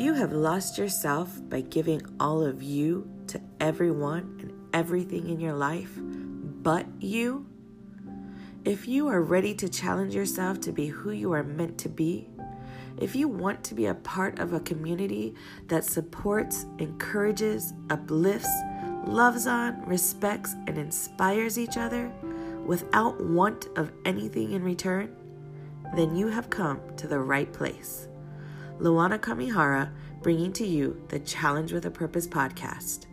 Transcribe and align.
you 0.00 0.14
have 0.14 0.32
lost 0.32 0.78
yourself 0.78 1.40
by 1.48 1.60
giving 1.60 2.00
all 2.18 2.42
of 2.42 2.62
you 2.62 3.08
to 3.26 3.40
everyone 3.60 4.38
and 4.40 4.52
everything 4.72 5.28
in 5.28 5.38
your 5.38 5.52
life 5.52 5.98
but 6.62 6.86
you, 7.00 7.46
if 8.66 8.86
you 8.86 9.08
are 9.08 9.22
ready 9.22 9.54
to 9.54 9.68
challenge 9.68 10.14
yourself 10.14 10.60
to 10.60 10.72
be 10.72 10.88
who 10.88 11.10
you 11.10 11.32
are 11.32 11.42
meant 11.42 11.78
to 11.78 11.88
be, 11.88 12.28
if 12.98 13.16
you 13.16 13.28
want 13.28 13.64
to 13.64 13.74
be 13.74 13.86
a 13.86 13.94
part 13.94 14.38
of 14.38 14.52
a 14.52 14.60
community 14.60 15.34
that 15.68 15.84
supports, 15.84 16.66
encourages, 16.78 17.72
uplifts, 17.88 18.50
loves 19.06 19.46
on, 19.46 19.82
respects, 19.86 20.54
and 20.66 20.76
inspires 20.76 21.58
each 21.58 21.78
other 21.78 22.12
without 22.66 23.18
want 23.24 23.68
of 23.76 23.90
anything 24.04 24.52
in 24.52 24.62
return, 24.62 25.16
then 25.96 26.14
you 26.14 26.28
have 26.28 26.50
come 26.50 26.80
to 26.96 27.08
the 27.08 27.18
right 27.18 27.50
place. 27.54 28.09
Luana 28.80 29.18
Kamihara 29.18 29.90
bringing 30.22 30.52
to 30.54 30.66
you 30.66 31.02
the 31.08 31.18
Challenge 31.18 31.70
with 31.70 31.84
a 31.84 31.90
Purpose 31.90 32.26
podcast. 32.26 33.04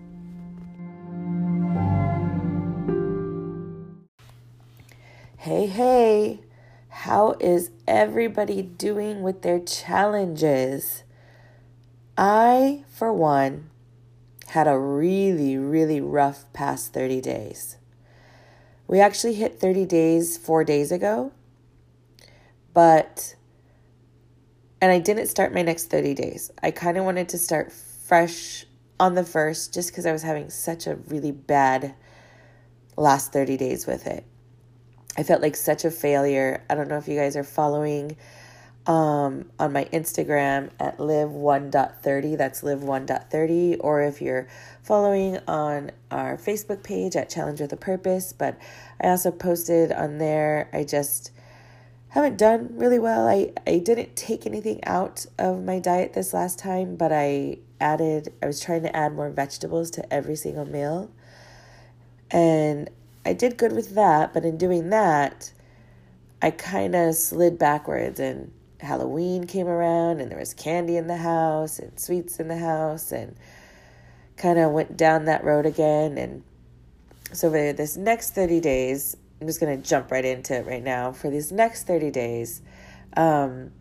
Hey, 5.35 5.67
hey, 5.67 6.41
how 6.87 7.35
is 7.41 7.71
everybody 7.85 8.61
doing 8.61 9.21
with 9.21 9.41
their 9.41 9.59
challenges? 9.59 11.03
I, 12.17 12.85
for 12.89 13.11
one, 13.11 13.69
had 14.47 14.67
a 14.67 14.79
really, 14.79 15.57
really 15.57 15.99
rough 15.99 16.45
past 16.53 16.93
30 16.93 17.19
days. 17.19 17.77
We 18.87 19.01
actually 19.01 19.33
hit 19.33 19.59
30 19.59 19.85
days 19.85 20.37
four 20.37 20.63
days 20.63 20.93
ago, 20.93 21.33
but 22.73 23.35
and 24.81 24.91
I 24.91 24.99
didn't 24.99 25.27
start 25.27 25.53
my 25.53 25.61
next 25.61 25.85
30 25.85 26.13
days. 26.13 26.51
I 26.61 26.71
kind 26.71 26.97
of 26.97 27.05
wanted 27.05 27.29
to 27.29 27.37
start 27.37 27.71
fresh 27.71 28.65
on 28.99 29.15
the 29.15 29.23
first 29.23 29.73
just 29.73 29.89
because 29.89 30.05
I 30.05 30.11
was 30.11 30.23
having 30.23 30.49
such 30.49 30.87
a 30.87 30.95
really 30.95 31.31
bad 31.31 31.93
last 32.95 33.33
30 33.33 33.57
days 33.57 33.85
with 33.85 34.07
it. 34.07 34.25
I 35.17 35.23
felt 35.23 35.41
like 35.41 35.55
such 35.55 35.85
a 35.85 35.91
failure. 35.91 36.63
I 36.69 36.75
don't 36.75 36.87
know 36.87 36.97
if 36.97 37.07
you 37.07 37.17
guys 37.17 37.35
are 37.35 37.43
following 37.43 38.17
um, 38.85 39.51
on 39.59 39.73
my 39.73 39.85
Instagram 39.85 40.69
at 40.79 40.97
live1.30. 40.97 42.37
That's 42.37 42.61
live1.30. 42.61 43.77
Or 43.79 44.01
if 44.01 44.21
you're 44.21 44.47
following 44.83 45.39
on 45.47 45.91
our 46.11 46.37
Facebook 46.37 46.83
page 46.83 47.15
at 47.15 47.29
Challenge 47.29 47.61
with 47.61 47.73
a 47.73 47.77
Purpose. 47.77 48.31
But 48.31 48.57
I 49.01 49.09
also 49.09 49.31
posted 49.31 49.91
on 49.91 50.19
there. 50.19 50.69
I 50.71 50.83
just 50.83 51.31
haven't 52.09 52.37
done 52.37 52.69
really 52.73 52.99
well. 52.99 53.27
I, 53.27 53.51
I 53.65 53.79
didn't 53.79 54.15
take 54.15 54.45
anything 54.45 54.83
out 54.85 55.25
of 55.37 55.63
my 55.63 55.79
diet 55.79 56.13
this 56.13 56.33
last 56.33 56.57
time, 56.57 56.95
but 56.95 57.11
I 57.11 57.57
added, 57.79 58.33
I 58.41 58.47
was 58.47 58.59
trying 58.59 58.83
to 58.83 58.95
add 58.95 59.13
more 59.13 59.29
vegetables 59.29 59.91
to 59.91 60.13
every 60.13 60.35
single 60.35 60.65
meal. 60.65 61.11
And 62.31 62.89
I 63.25 63.33
did 63.33 63.57
good 63.57 63.73
with 63.73 63.95
that, 63.95 64.33
but 64.33 64.45
in 64.45 64.57
doing 64.57 64.89
that, 64.89 65.51
I 66.41 66.51
kind 66.51 66.95
of 66.95 67.15
slid 67.15 67.57
backwards 67.57 68.19
and 68.19 68.51
Halloween 68.79 69.45
came 69.47 69.67
around 69.67 70.21
and 70.21 70.31
there 70.31 70.39
was 70.39 70.53
candy 70.53 70.97
in 70.97 71.07
the 71.07 71.17
house 71.17 71.79
and 71.79 71.99
sweets 71.99 72.39
in 72.39 72.47
the 72.47 72.57
house 72.57 73.11
and 73.11 73.35
kind 74.35 74.59
of 74.59 74.71
went 74.71 74.95
down 74.95 75.25
that 75.25 75.43
road 75.43 75.65
again 75.65 76.17
and 76.17 76.43
so 77.33 77.49
for 77.49 77.73
this 77.73 77.97
next 77.97 78.35
30 78.35 78.59
days 78.59 79.17
I'm 79.39 79.47
just 79.47 79.59
going 79.59 79.79
to 79.79 79.87
jump 79.87 80.11
right 80.11 80.25
into 80.25 80.55
it 80.55 80.65
right 80.65 80.83
now. 80.83 81.11
For 81.11 81.29
these 81.29 81.51
next 81.51 81.85
30 81.85 82.11
days, 82.11 82.61
um, 83.15 83.71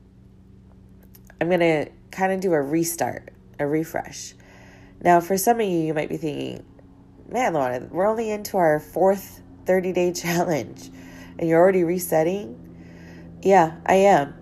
I'm 1.40 1.48
going 1.48 1.60
to 1.60 1.88
kind 2.10 2.32
of 2.32 2.40
do 2.40 2.52
a 2.52 2.60
restart, 2.60 3.32
a 3.58 3.66
refresh. 3.66 4.34
Now, 5.02 5.20
for 5.20 5.36
some 5.36 5.60
of 5.60 5.66
you, 5.66 5.78
you 5.78 5.94
might 5.94 6.08
be 6.08 6.16
thinking, 6.16 6.64
man, 7.28 7.54
Luana, 7.54 7.88
we're 7.90 8.06
only 8.06 8.30
into 8.30 8.56
our 8.56 8.80
fourth 8.80 9.42
30 9.66 9.92
day 9.92 10.12
challenge 10.14 10.90
and 11.38 11.48
you're 11.48 11.60
already 11.60 11.84
resetting. 11.84 12.62
Yeah, 13.42 13.76
I 13.84 13.94
am. 13.94 14.34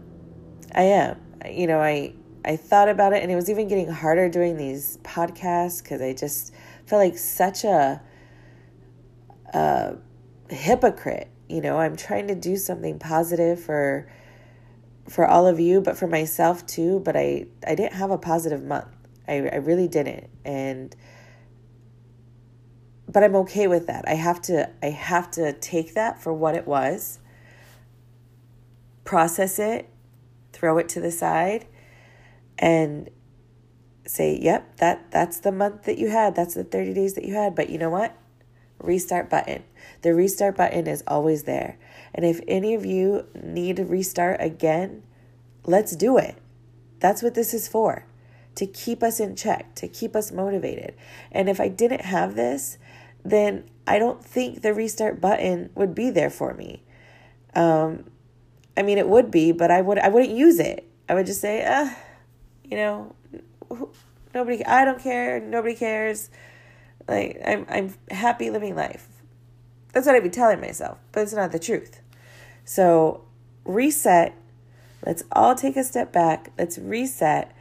I 0.75 0.83
am. 0.83 1.21
You 1.49 1.67
know, 1.67 1.81
I 1.81 2.15
I 2.45 2.57
thought 2.57 2.89
about 2.89 3.13
it 3.13 3.23
and 3.23 3.33
it 3.33 3.37
was 3.37 3.49
even 3.49 3.69
getting 3.69 3.89
harder 3.89 4.29
doing 4.29 4.57
these 4.57 4.99
podcasts 5.03 5.83
because 5.83 6.01
I 6.01 6.13
just 6.13 6.55
felt 6.87 7.01
like 7.01 7.19
such 7.19 7.65
a 7.65 8.01
uh 9.53 9.93
hypocrite. 10.55 11.29
You 11.49 11.61
know, 11.61 11.79
I'm 11.79 11.97
trying 11.97 12.29
to 12.29 12.35
do 12.35 12.57
something 12.57 12.99
positive 12.99 13.61
for 13.61 14.09
for 15.09 15.27
all 15.27 15.47
of 15.47 15.61
you, 15.61 15.81
but 15.81 15.97
for 15.97 16.07
myself 16.07 16.67
too. 16.67 17.01
But 17.01 17.17
I 17.17 17.47
I 17.67 17.75
didn't 17.75 17.95
have 17.95 18.11
a 18.11 18.19
positive 18.19 18.63
month. 18.63 18.89
I 19.29 19.35
I 19.35 19.57
really 19.57 19.89
didn't, 19.89 20.31
and 20.45 20.95
but 23.09 23.23
I'm 23.23 23.37
okay 23.37 23.69
with 23.69 23.87
that. 23.87 24.05
I 24.09 24.15
have 24.15 24.41
to 24.43 24.71
I 24.83 24.87
have 24.87 25.31
to 25.33 25.53
take 25.53 25.95
that 25.95 26.23
for 26.23 26.33
what 26.33 26.55
it 26.55 26.67
was. 26.67 27.21
Process 29.05 29.59
it, 29.59 29.89
throw 30.53 30.79
it 30.79 30.89
to 30.91 31.01
the 31.01 31.11
side, 31.11 31.67
and 32.59 33.11
say, 34.07 34.39
"Yep, 34.41 34.79
that 34.79 35.11
that's 35.11 35.39
the 35.39 35.53
month 35.53 35.85
that 35.85 35.99
you 35.99 36.09
had. 36.09 36.35
That's 36.35 36.55
the 36.55 36.65
30 36.65 36.95
days 36.95 37.15
that 37.15 37.25
you 37.25 37.35
had, 37.35 37.55
but 37.55 37.71
you 37.71 37.79
know 37.79 37.91
what? 37.91 38.17
Restart 38.79 39.31
button. 39.31 39.65
The 40.03 40.15
restart 40.15 40.57
button 40.57 40.87
is 40.87 41.03
always 41.07 41.45
there. 41.45 41.79
And 42.15 42.25
if 42.25 42.41
any 42.47 42.75
of 42.75 42.85
you 42.85 43.27
need 43.35 43.77
to 43.77 43.85
restart 43.85 44.41
again, 44.41 45.03
let's 45.65 45.97
do 45.97 46.19
it. 46.19 46.37
That's 47.01 47.23
what 47.23 47.35
this 47.35 47.55
is 47.55 47.69
for 47.69 48.07
to 48.55 48.67
keep 48.67 49.03
us 49.03 49.21
in 49.21 49.35
check, 49.35 49.75
to 49.75 49.89
keep 49.89 50.15
us 50.15 50.31
motivated. 50.31 50.95
And 51.33 51.49
if 51.49 51.61
I 51.61 51.69
didn't 51.69 52.03
have 52.03 52.37
this, 52.37 52.79
then 53.25 53.65
I 53.87 53.99
don't 53.99 54.25
think 54.25 54.63
the 54.63 54.73
restart 54.73 55.21
button 55.21 55.71
would 55.75 55.95
be 55.95 56.11
there 56.11 56.31
for 56.31 56.55
me. 56.55 56.83
Um, 57.55 58.05
I 58.77 58.83
mean, 58.83 58.99
it 58.99 59.09
would 59.09 59.31
be, 59.31 59.53
but 59.53 59.71
I 59.71 59.81
would 59.81 59.99
I 59.99 60.09
wouldn't 60.09 60.37
use 60.37 60.59
it. 60.59 60.89
I 61.09 61.15
would 61.15 61.27
just 61.27 61.41
say, 61.41 61.65
ah, 61.67 61.97
you 62.65 62.77
know, 62.77 63.15
nobody. 64.35 64.65
I 64.65 64.85
don't 64.85 65.01
care. 65.01 65.41
Nobody 65.41 65.75
cares. 65.75 66.31
Like 67.09 67.41
I'm 67.45 67.67
I'm 67.69 67.95
happy 68.11 68.51
living 68.51 68.75
life. 68.75 69.09
That's 69.93 70.07
what 70.07 70.17
I'd 70.17 70.23
be 70.23 70.31
telling 70.31 70.61
myself, 70.61 70.99
but 71.13 71.23
it's 71.23 71.33
not 71.33 71.53
the 71.53 71.59
truth. 71.59 72.01
So 72.65 73.25
reset. 73.65 74.35
Let's 75.07 75.23
all 75.33 75.55
take 75.55 75.77
a 75.77 75.85
step 75.85 76.13
back. 76.13 76.51
Let's 76.57 76.79
reset. 76.79 77.55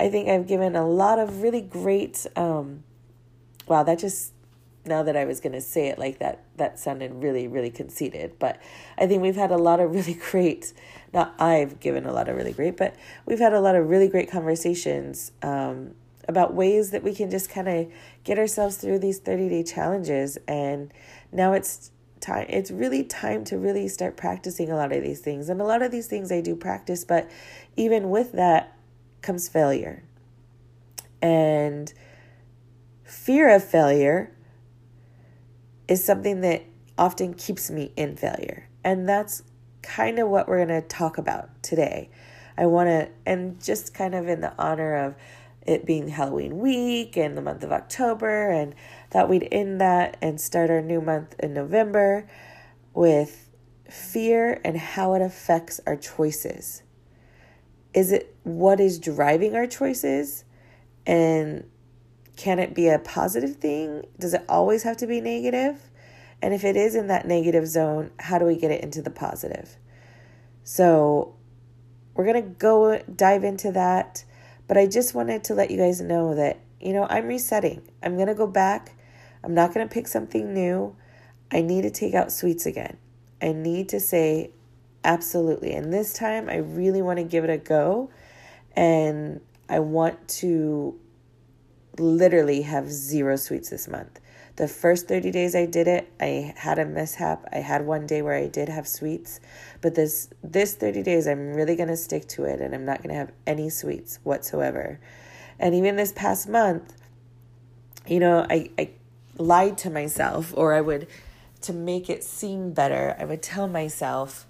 I 0.00 0.08
think 0.08 0.28
I've 0.28 0.46
given 0.46 0.74
a 0.74 0.86
lot 0.86 1.18
of 1.18 1.42
really 1.42 1.60
great 1.60 2.26
um 2.36 2.82
wow, 3.68 3.82
that 3.82 3.98
just 3.98 4.32
now 4.84 5.02
that 5.02 5.16
I 5.16 5.24
was 5.24 5.40
going 5.40 5.52
to 5.52 5.60
say 5.60 5.88
it 5.88 5.98
like 5.98 6.18
that, 6.18 6.42
that 6.56 6.78
sounded 6.78 7.22
really, 7.22 7.46
really 7.46 7.70
conceited. 7.70 8.38
But 8.38 8.60
I 8.96 9.06
think 9.06 9.22
we've 9.22 9.36
had 9.36 9.50
a 9.50 9.56
lot 9.56 9.80
of 9.80 9.90
really 9.94 10.14
great, 10.14 10.72
not 11.12 11.34
I've 11.38 11.78
given 11.78 12.06
a 12.06 12.12
lot 12.12 12.28
of 12.28 12.36
really 12.36 12.52
great, 12.52 12.76
but 12.76 12.94
we've 13.26 13.38
had 13.38 13.52
a 13.52 13.60
lot 13.60 13.76
of 13.76 13.88
really 13.88 14.08
great 14.08 14.30
conversations 14.30 15.32
um, 15.42 15.94
about 16.28 16.54
ways 16.54 16.90
that 16.90 17.02
we 17.02 17.14
can 17.14 17.30
just 17.30 17.50
kind 17.50 17.68
of 17.68 17.90
get 18.22 18.38
ourselves 18.38 18.76
through 18.76 18.98
these 18.98 19.18
30 19.18 19.48
day 19.48 19.62
challenges. 19.62 20.38
And 20.46 20.92
now 21.32 21.54
it's 21.54 21.90
time, 22.20 22.46
it's 22.48 22.70
really 22.70 23.02
time 23.02 23.44
to 23.44 23.56
really 23.58 23.88
start 23.88 24.16
practicing 24.16 24.70
a 24.70 24.76
lot 24.76 24.92
of 24.92 25.02
these 25.02 25.20
things. 25.20 25.48
And 25.48 25.60
a 25.60 25.64
lot 25.64 25.82
of 25.82 25.90
these 25.90 26.06
things 26.06 26.30
I 26.30 26.40
do 26.40 26.54
practice, 26.54 27.04
but 27.04 27.28
even 27.76 28.10
with 28.10 28.32
that 28.32 28.76
comes 29.22 29.48
failure. 29.48 30.04
And 31.20 31.92
fear 33.04 33.48
of 33.54 33.64
failure 33.64 34.32
is 35.88 36.04
something 36.04 36.42
that 36.42 36.64
often 36.98 37.34
keeps 37.34 37.70
me 37.70 37.92
in 37.96 38.16
failure. 38.16 38.68
And 38.84 39.08
that's 39.08 39.42
kind 39.82 40.18
of 40.18 40.28
what 40.28 40.48
we're 40.48 40.64
going 40.64 40.82
to 40.82 40.86
talk 40.86 41.18
about 41.18 41.62
today. 41.62 42.10
I 42.56 42.66
want 42.66 42.88
to, 42.88 43.08
and 43.24 43.62
just 43.62 43.94
kind 43.94 44.14
of 44.14 44.28
in 44.28 44.40
the 44.40 44.52
honor 44.58 44.94
of 44.96 45.14
it 45.68 45.84
being 45.84 46.08
Halloween 46.08 46.58
week 46.58 47.16
and 47.16 47.36
the 47.36 47.42
month 47.42 47.62
of 47.62 47.70
October, 47.70 48.50
and 48.50 48.74
thought 49.10 49.28
we'd 49.28 49.46
end 49.52 49.80
that 49.80 50.16
and 50.22 50.40
start 50.40 50.70
our 50.70 50.80
new 50.80 51.00
month 51.00 51.34
in 51.38 51.52
November 51.52 52.28
with 52.94 53.50
fear 53.88 54.60
and 54.64 54.76
how 54.78 55.14
it 55.14 55.22
affects 55.22 55.80
our 55.86 55.96
choices. 55.96 56.82
Is 57.92 58.12
it 58.12 58.34
what 58.44 58.80
is 58.80 58.98
driving 58.98 59.54
our 59.54 59.66
choices? 59.66 60.44
And 61.06 61.68
can 62.36 62.58
it 62.58 62.74
be 62.74 62.88
a 62.88 62.98
positive 62.98 63.56
thing? 63.56 64.06
Does 64.18 64.32
it 64.34 64.44
always 64.48 64.84
have 64.84 64.96
to 64.98 65.06
be 65.06 65.20
negative? 65.20 65.90
And 66.40 66.54
if 66.54 66.64
it 66.64 66.76
is 66.76 66.94
in 66.94 67.08
that 67.08 67.26
negative 67.26 67.66
zone, 67.66 68.10
how 68.20 68.38
do 68.38 68.46
we 68.46 68.56
get 68.56 68.70
it 68.70 68.82
into 68.82 69.02
the 69.02 69.10
positive? 69.10 69.76
So, 70.62 71.34
we're 72.14 72.24
going 72.24 72.42
to 72.42 72.50
go 72.50 73.00
dive 73.02 73.44
into 73.44 73.72
that 73.72 74.24
but 74.68 74.76
I 74.76 74.86
just 74.86 75.14
wanted 75.14 75.42
to 75.44 75.54
let 75.54 75.70
you 75.70 75.78
guys 75.78 76.00
know 76.00 76.34
that, 76.34 76.60
you 76.80 76.92
know, 76.92 77.06
I'm 77.08 77.26
resetting. 77.26 77.82
I'm 78.02 78.14
going 78.16 78.28
to 78.28 78.34
go 78.34 78.46
back. 78.46 78.94
I'm 79.42 79.54
not 79.54 79.74
going 79.74 79.88
to 79.88 79.92
pick 79.92 80.06
something 80.06 80.52
new. 80.52 80.94
I 81.50 81.62
need 81.62 81.82
to 81.82 81.90
take 81.90 82.14
out 82.14 82.30
sweets 82.30 82.66
again. 82.66 82.98
I 83.40 83.52
need 83.52 83.88
to 83.88 84.00
say 84.00 84.50
absolutely. 85.04 85.72
And 85.72 85.92
this 85.92 86.12
time 86.12 86.48
I 86.50 86.56
really 86.56 87.00
want 87.00 87.18
to 87.18 87.24
give 87.24 87.44
it 87.44 87.50
a 87.50 87.56
go. 87.56 88.10
And 88.76 89.40
I 89.68 89.80
want 89.80 90.28
to 90.28 90.98
literally 91.98 92.62
have 92.62 92.90
zero 92.90 93.36
sweets 93.36 93.70
this 93.70 93.88
month. 93.88 94.20
The 94.58 94.66
first 94.66 95.06
30 95.06 95.30
days 95.30 95.54
I 95.54 95.66
did 95.66 95.86
it, 95.86 96.12
I 96.18 96.52
had 96.56 96.80
a 96.80 96.84
mishap. 96.84 97.44
I 97.52 97.58
had 97.58 97.86
one 97.86 98.08
day 98.08 98.22
where 98.22 98.34
I 98.34 98.48
did 98.48 98.68
have 98.68 98.88
sweets, 98.88 99.38
but 99.80 99.94
this 99.94 100.30
this 100.42 100.74
30 100.74 101.04
days 101.04 101.28
I'm 101.28 101.54
really 101.54 101.76
going 101.76 101.90
to 101.90 101.96
stick 101.96 102.26
to 102.30 102.42
it 102.42 102.60
and 102.60 102.74
I'm 102.74 102.84
not 102.84 102.98
going 102.98 103.10
to 103.10 103.14
have 103.14 103.30
any 103.46 103.70
sweets 103.70 104.18
whatsoever. 104.24 104.98
And 105.60 105.76
even 105.76 105.94
this 105.94 106.10
past 106.10 106.48
month, 106.48 106.92
you 108.04 108.18
know, 108.18 108.48
I 108.50 108.70
I 108.76 108.90
lied 109.36 109.78
to 109.78 109.90
myself 109.90 110.52
or 110.56 110.74
I 110.74 110.80
would 110.80 111.06
to 111.60 111.72
make 111.72 112.10
it 112.10 112.24
seem 112.24 112.72
better, 112.72 113.14
I 113.16 113.26
would 113.26 113.42
tell 113.44 113.68
myself, 113.68 114.44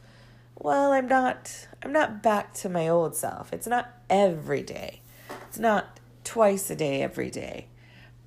well, 0.57 0.91
I'm 0.91 1.07
not 1.07 1.69
I'm 1.83 1.93
not 1.93 2.23
back 2.23 2.55
to 2.55 2.71
my 2.71 2.89
old 2.89 3.15
self. 3.15 3.53
It's 3.53 3.67
not 3.67 3.91
every 4.09 4.63
day. 4.63 5.03
It's 5.49 5.59
not 5.59 6.01
twice 6.25 6.71
a 6.71 6.77
day 6.77 7.03
every 7.03 7.31
day. 7.31 7.68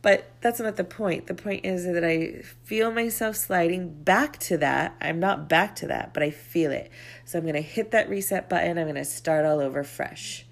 But 0.02 0.32
that's 0.42 0.60
not 0.60 0.78
the 0.78 0.84
point. 0.84 1.28
The 1.28 1.36
point 1.36 1.64
is 1.64 1.86
that 1.86 2.04
I 2.04 2.42
feel 2.64 2.92
myself 2.92 3.36
sliding 3.36 4.04
back 4.04 4.40
to 4.40 4.58
that. 4.58 4.96
I'm 5.00 5.20
not 5.20 5.48
back 5.48 5.76
to 5.78 5.88
that, 5.88 6.14
but 6.14 6.24
I 6.24 6.32
feel 6.32 6.72
it. 6.72 6.90
So 7.24 7.38
I'm 7.38 7.44
going 7.44 7.54
to 7.54 7.62
hit 7.62 7.92
that 7.92 8.10
reset 8.10 8.50
button. 8.50 8.80
I'm 8.80 8.86
going 8.86 8.96
to 8.96 9.06
start 9.06 9.46
all 9.46 9.60
over 9.60 9.84
fresh. 9.84 10.46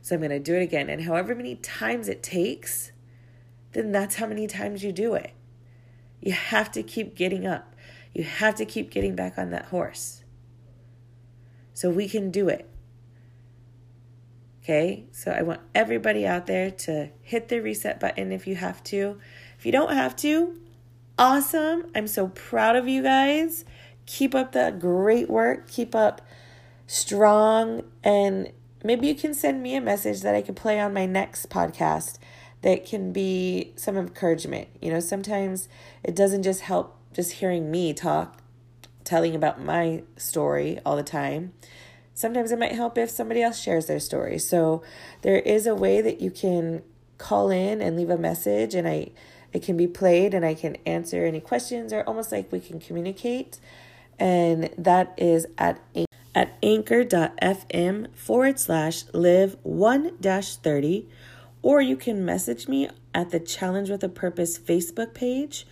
So 0.00 0.14
I'm 0.14 0.20
going 0.20 0.30
to 0.30 0.38
do 0.38 0.54
it 0.54 0.62
again. 0.62 0.88
And 0.88 1.02
however 1.02 1.34
many 1.34 1.56
times 1.56 2.08
it 2.08 2.22
takes, 2.22 2.92
then 3.72 3.92
that's 3.92 4.16
how 4.16 4.26
many 4.26 4.46
times 4.46 4.82
you 4.82 4.92
do 4.92 5.14
it. 5.14 5.32
You 6.20 6.32
have 6.32 6.72
to 6.72 6.82
keep 6.82 7.14
getting 7.14 7.46
up. 7.46 7.74
You 8.14 8.24
have 8.24 8.54
to 8.54 8.64
keep 8.64 8.90
getting 8.90 9.14
back 9.14 9.36
on 9.36 9.50
that 9.50 9.66
horse. 9.66 10.22
So 11.74 11.90
we 11.90 12.08
can 12.08 12.30
do 12.30 12.48
it. 12.48 12.66
Okay, 14.68 15.04
so 15.12 15.30
I 15.30 15.42
want 15.42 15.60
everybody 15.76 16.26
out 16.26 16.48
there 16.48 16.72
to 16.72 17.10
hit 17.22 17.46
the 17.46 17.60
reset 17.62 18.00
button 18.00 18.32
if 18.32 18.48
you 18.48 18.56
have 18.56 18.82
to. 18.84 19.20
If 19.56 19.64
you 19.64 19.70
don't 19.70 19.92
have 19.92 20.16
to, 20.16 20.58
awesome. 21.16 21.84
I'm 21.94 22.08
so 22.08 22.26
proud 22.26 22.74
of 22.74 22.88
you 22.88 23.00
guys. 23.00 23.64
Keep 24.06 24.34
up 24.34 24.50
the 24.50 24.74
great 24.76 25.30
work. 25.30 25.70
Keep 25.70 25.94
up 25.94 26.20
strong. 26.88 27.84
And 28.02 28.50
maybe 28.82 29.06
you 29.06 29.14
can 29.14 29.34
send 29.34 29.62
me 29.62 29.76
a 29.76 29.80
message 29.80 30.22
that 30.22 30.34
I 30.34 30.42
can 30.42 30.56
play 30.56 30.80
on 30.80 30.92
my 30.92 31.06
next 31.06 31.48
podcast 31.48 32.18
that 32.62 32.84
can 32.84 33.12
be 33.12 33.72
some 33.76 33.96
encouragement. 33.96 34.66
You 34.82 34.90
know, 34.90 34.98
sometimes 34.98 35.68
it 36.02 36.16
doesn't 36.16 36.42
just 36.42 36.62
help 36.62 36.98
just 37.12 37.34
hearing 37.34 37.70
me 37.70 37.94
talk, 37.94 38.42
telling 39.04 39.36
about 39.36 39.62
my 39.62 40.02
story 40.16 40.80
all 40.84 40.96
the 40.96 41.04
time 41.04 41.52
sometimes 42.16 42.50
it 42.50 42.58
might 42.58 42.72
help 42.72 42.98
if 42.98 43.10
somebody 43.10 43.42
else 43.42 43.60
shares 43.60 43.86
their 43.86 44.00
story. 44.00 44.38
So 44.38 44.82
there 45.22 45.38
is 45.38 45.66
a 45.66 45.74
way 45.74 46.00
that 46.00 46.20
you 46.20 46.32
can 46.32 46.82
call 47.18 47.50
in 47.50 47.80
and 47.80 47.96
leave 47.96 48.10
a 48.10 48.18
message 48.18 48.74
and 48.74 48.88
I 48.88 49.10
it 49.52 49.62
can 49.62 49.76
be 49.76 49.86
played 49.86 50.34
and 50.34 50.44
I 50.44 50.54
can 50.54 50.76
answer 50.84 51.24
any 51.24 51.40
questions 51.40 51.92
or 51.92 52.02
almost 52.02 52.32
like 52.32 52.50
we 52.50 52.58
can 52.58 52.80
communicate. 52.80 53.60
And 54.18 54.70
that 54.76 55.14
is 55.16 55.46
at 55.58 55.80
at 56.34 56.56
anchor.fm 56.62 58.14
forward 58.14 58.58
slash 58.58 59.04
live 59.12 59.56
one 59.62 60.16
dash 60.20 60.56
30 60.56 61.08
or 61.62 61.80
you 61.80 61.96
can 61.96 62.24
message 62.24 62.66
me 62.66 62.88
at 63.14 63.30
the 63.30 63.40
Challenge 63.40 63.90
with 63.90 64.04
a 64.04 64.08
Purpose 64.08 64.58
Facebook 64.58 65.14
page 65.14 65.66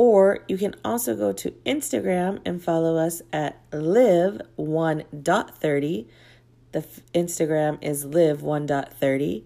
or 0.00 0.40
you 0.48 0.56
can 0.56 0.74
also 0.82 1.14
go 1.14 1.30
to 1.30 1.50
Instagram 1.66 2.40
and 2.46 2.64
follow 2.64 2.96
us 2.96 3.20
at 3.34 3.70
live1.30. 3.70 6.06
The 6.72 6.78
f- 6.78 7.00
Instagram 7.12 7.76
is 7.82 8.06
live1.30. 8.06 9.44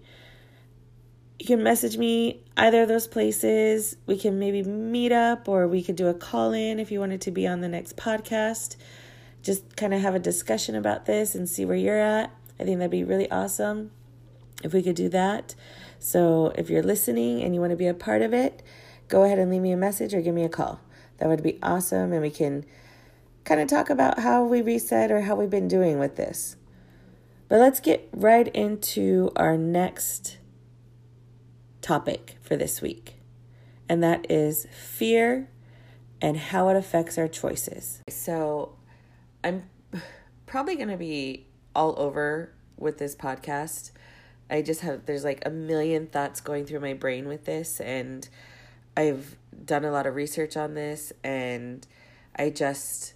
You 1.39 1.45
can 1.45 1.61
message 1.61 1.97
me 1.97 2.41
either 2.55 2.83
of 2.83 2.87
those 2.87 3.05
places. 3.05 3.97
We 4.05 4.17
can 4.17 4.39
maybe 4.39 4.63
meet 4.63 5.11
up 5.11 5.49
or 5.49 5.67
we 5.67 5.83
could 5.83 5.97
do 5.97 6.07
a 6.07 6.13
call 6.13 6.53
in 6.53 6.79
if 6.79 6.89
you 6.89 7.01
wanted 7.01 7.19
to 7.19 7.31
be 7.31 7.45
on 7.45 7.59
the 7.59 7.67
next 7.67 7.97
podcast. 7.97 8.77
Just 9.43 9.75
kind 9.75 9.93
of 9.93 9.99
have 9.99 10.15
a 10.15 10.19
discussion 10.19 10.75
about 10.75 11.05
this 11.05 11.35
and 11.35 11.49
see 11.49 11.65
where 11.65 11.75
you're 11.75 11.99
at. 11.99 12.31
I 12.61 12.63
think 12.63 12.77
that'd 12.77 12.91
be 12.91 13.03
really 13.03 13.29
awesome 13.29 13.91
if 14.63 14.71
we 14.71 14.81
could 14.81 14.95
do 14.95 15.09
that. 15.09 15.53
So 15.99 16.53
if 16.55 16.69
you're 16.69 16.81
listening 16.81 17.41
and 17.41 17.53
you 17.53 17.59
want 17.59 17.71
to 17.71 17.75
be 17.75 17.87
a 17.87 17.93
part 17.93 18.21
of 18.21 18.33
it, 18.33 18.63
go 19.07 19.23
ahead 19.23 19.39
and 19.39 19.51
leave 19.51 19.61
me 19.61 19.71
a 19.71 19.77
message 19.77 20.13
or 20.13 20.21
give 20.21 20.35
me 20.35 20.43
a 20.43 20.49
call. 20.49 20.79
That 21.17 21.29
would 21.29 21.43
be 21.43 21.59
awesome. 21.63 22.11
And 22.11 22.21
we 22.21 22.29
can 22.29 22.65
kind 23.43 23.61
of 23.61 23.67
talk 23.67 23.89
about 23.89 24.19
how 24.19 24.43
we 24.43 24.61
reset 24.61 25.11
or 25.11 25.21
how 25.21 25.35
we've 25.35 25.49
been 25.49 25.67
doing 25.67 25.99
with 25.99 26.15
this. 26.15 26.57
But 27.47 27.59
let's 27.59 27.79
get 27.79 28.09
right 28.11 28.47
into 28.47 29.31
our 29.35 29.55
next 29.55 30.39
topic 31.81 32.37
for 32.41 32.57
this 32.57 32.81
week, 32.81 33.17
and 33.87 34.01
that 34.01 34.29
is 34.31 34.65
fear 34.71 35.47
and 36.19 36.37
how 36.37 36.69
it 36.69 36.75
affects 36.75 37.19
our 37.19 37.27
choices. 37.27 38.01
So, 38.09 38.75
I'm 39.43 39.69
probably 40.47 40.75
going 40.75 40.87
to 40.87 40.97
be 40.97 41.45
all 41.75 41.93
over 41.99 42.51
with 42.77 42.97
this 42.97 43.15
podcast. 43.15 43.91
I 44.49 44.63
just 44.63 44.81
have, 44.81 45.05
there's 45.05 45.23
like 45.23 45.43
a 45.45 45.51
million 45.51 46.07
thoughts 46.07 46.41
going 46.41 46.65
through 46.65 46.79
my 46.79 46.93
brain 46.93 47.27
with 47.27 47.45
this, 47.45 47.79
and 47.79 48.27
I've 48.97 49.35
done 49.65 49.85
a 49.85 49.91
lot 49.91 50.05
of 50.05 50.15
research 50.15 50.55
on 50.57 50.73
this 50.73 51.11
and 51.23 51.85
I 52.35 52.49
just 52.49 53.13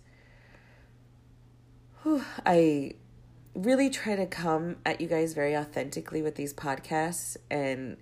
whew, 2.03 2.23
I 2.45 2.93
really 3.53 3.89
try 3.89 4.15
to 4.15 4.25
come 4.25 4.77
at 4.85 5.01
you 5.01 5.07
guys 5.07 5.33
very 5.33 5.55
authentically 5.55 6.21
with 6.21 6.35
these 6.35 6.53
podcasts 6.53 7.37
and 7.49 7.97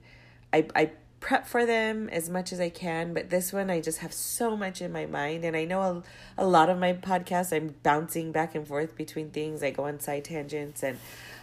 I 0.54 0.68
I 0.76 0.92
prep 1.20 1.48
for 1.48 1.66
them 1.66 2.10
as 2.10 2.30
much 2.30 2.54
as 2.54 2.60
I 2.60 2.70
can, 2.70 3.14
but 3.14 3.30
this 3.30 3.52
one 3.52 3.70
I 3.70 3.82
just 3.82 4.00
have 4.00 4.14
so 4.14 4.56
much 4.56 4.82
in 4.82 4.92
my 4.92 5.06
mind 5.08 5.44
and 5.44 5.56
I 5.58 5.66
know 5.66 5.82
a, 5.82 6.04
a 6.44 6.48
lot 6.48 6.70
of 6.70 6.78
my 6.78 6.94
podcasts 6.94 7.56
I'm 7.56 7.76
bouncing 7.84 8.32
back 8.32 8.54
and 8.56 8.68
forth 8.68 8.96
between 8.96 9.32
things. 9.32 9.64
I 9.64 9.72
go 9.72 9.86
on 9.86 10.00
side 10.00 10.26
tangents 10.26 10.84
and 10.84 11.00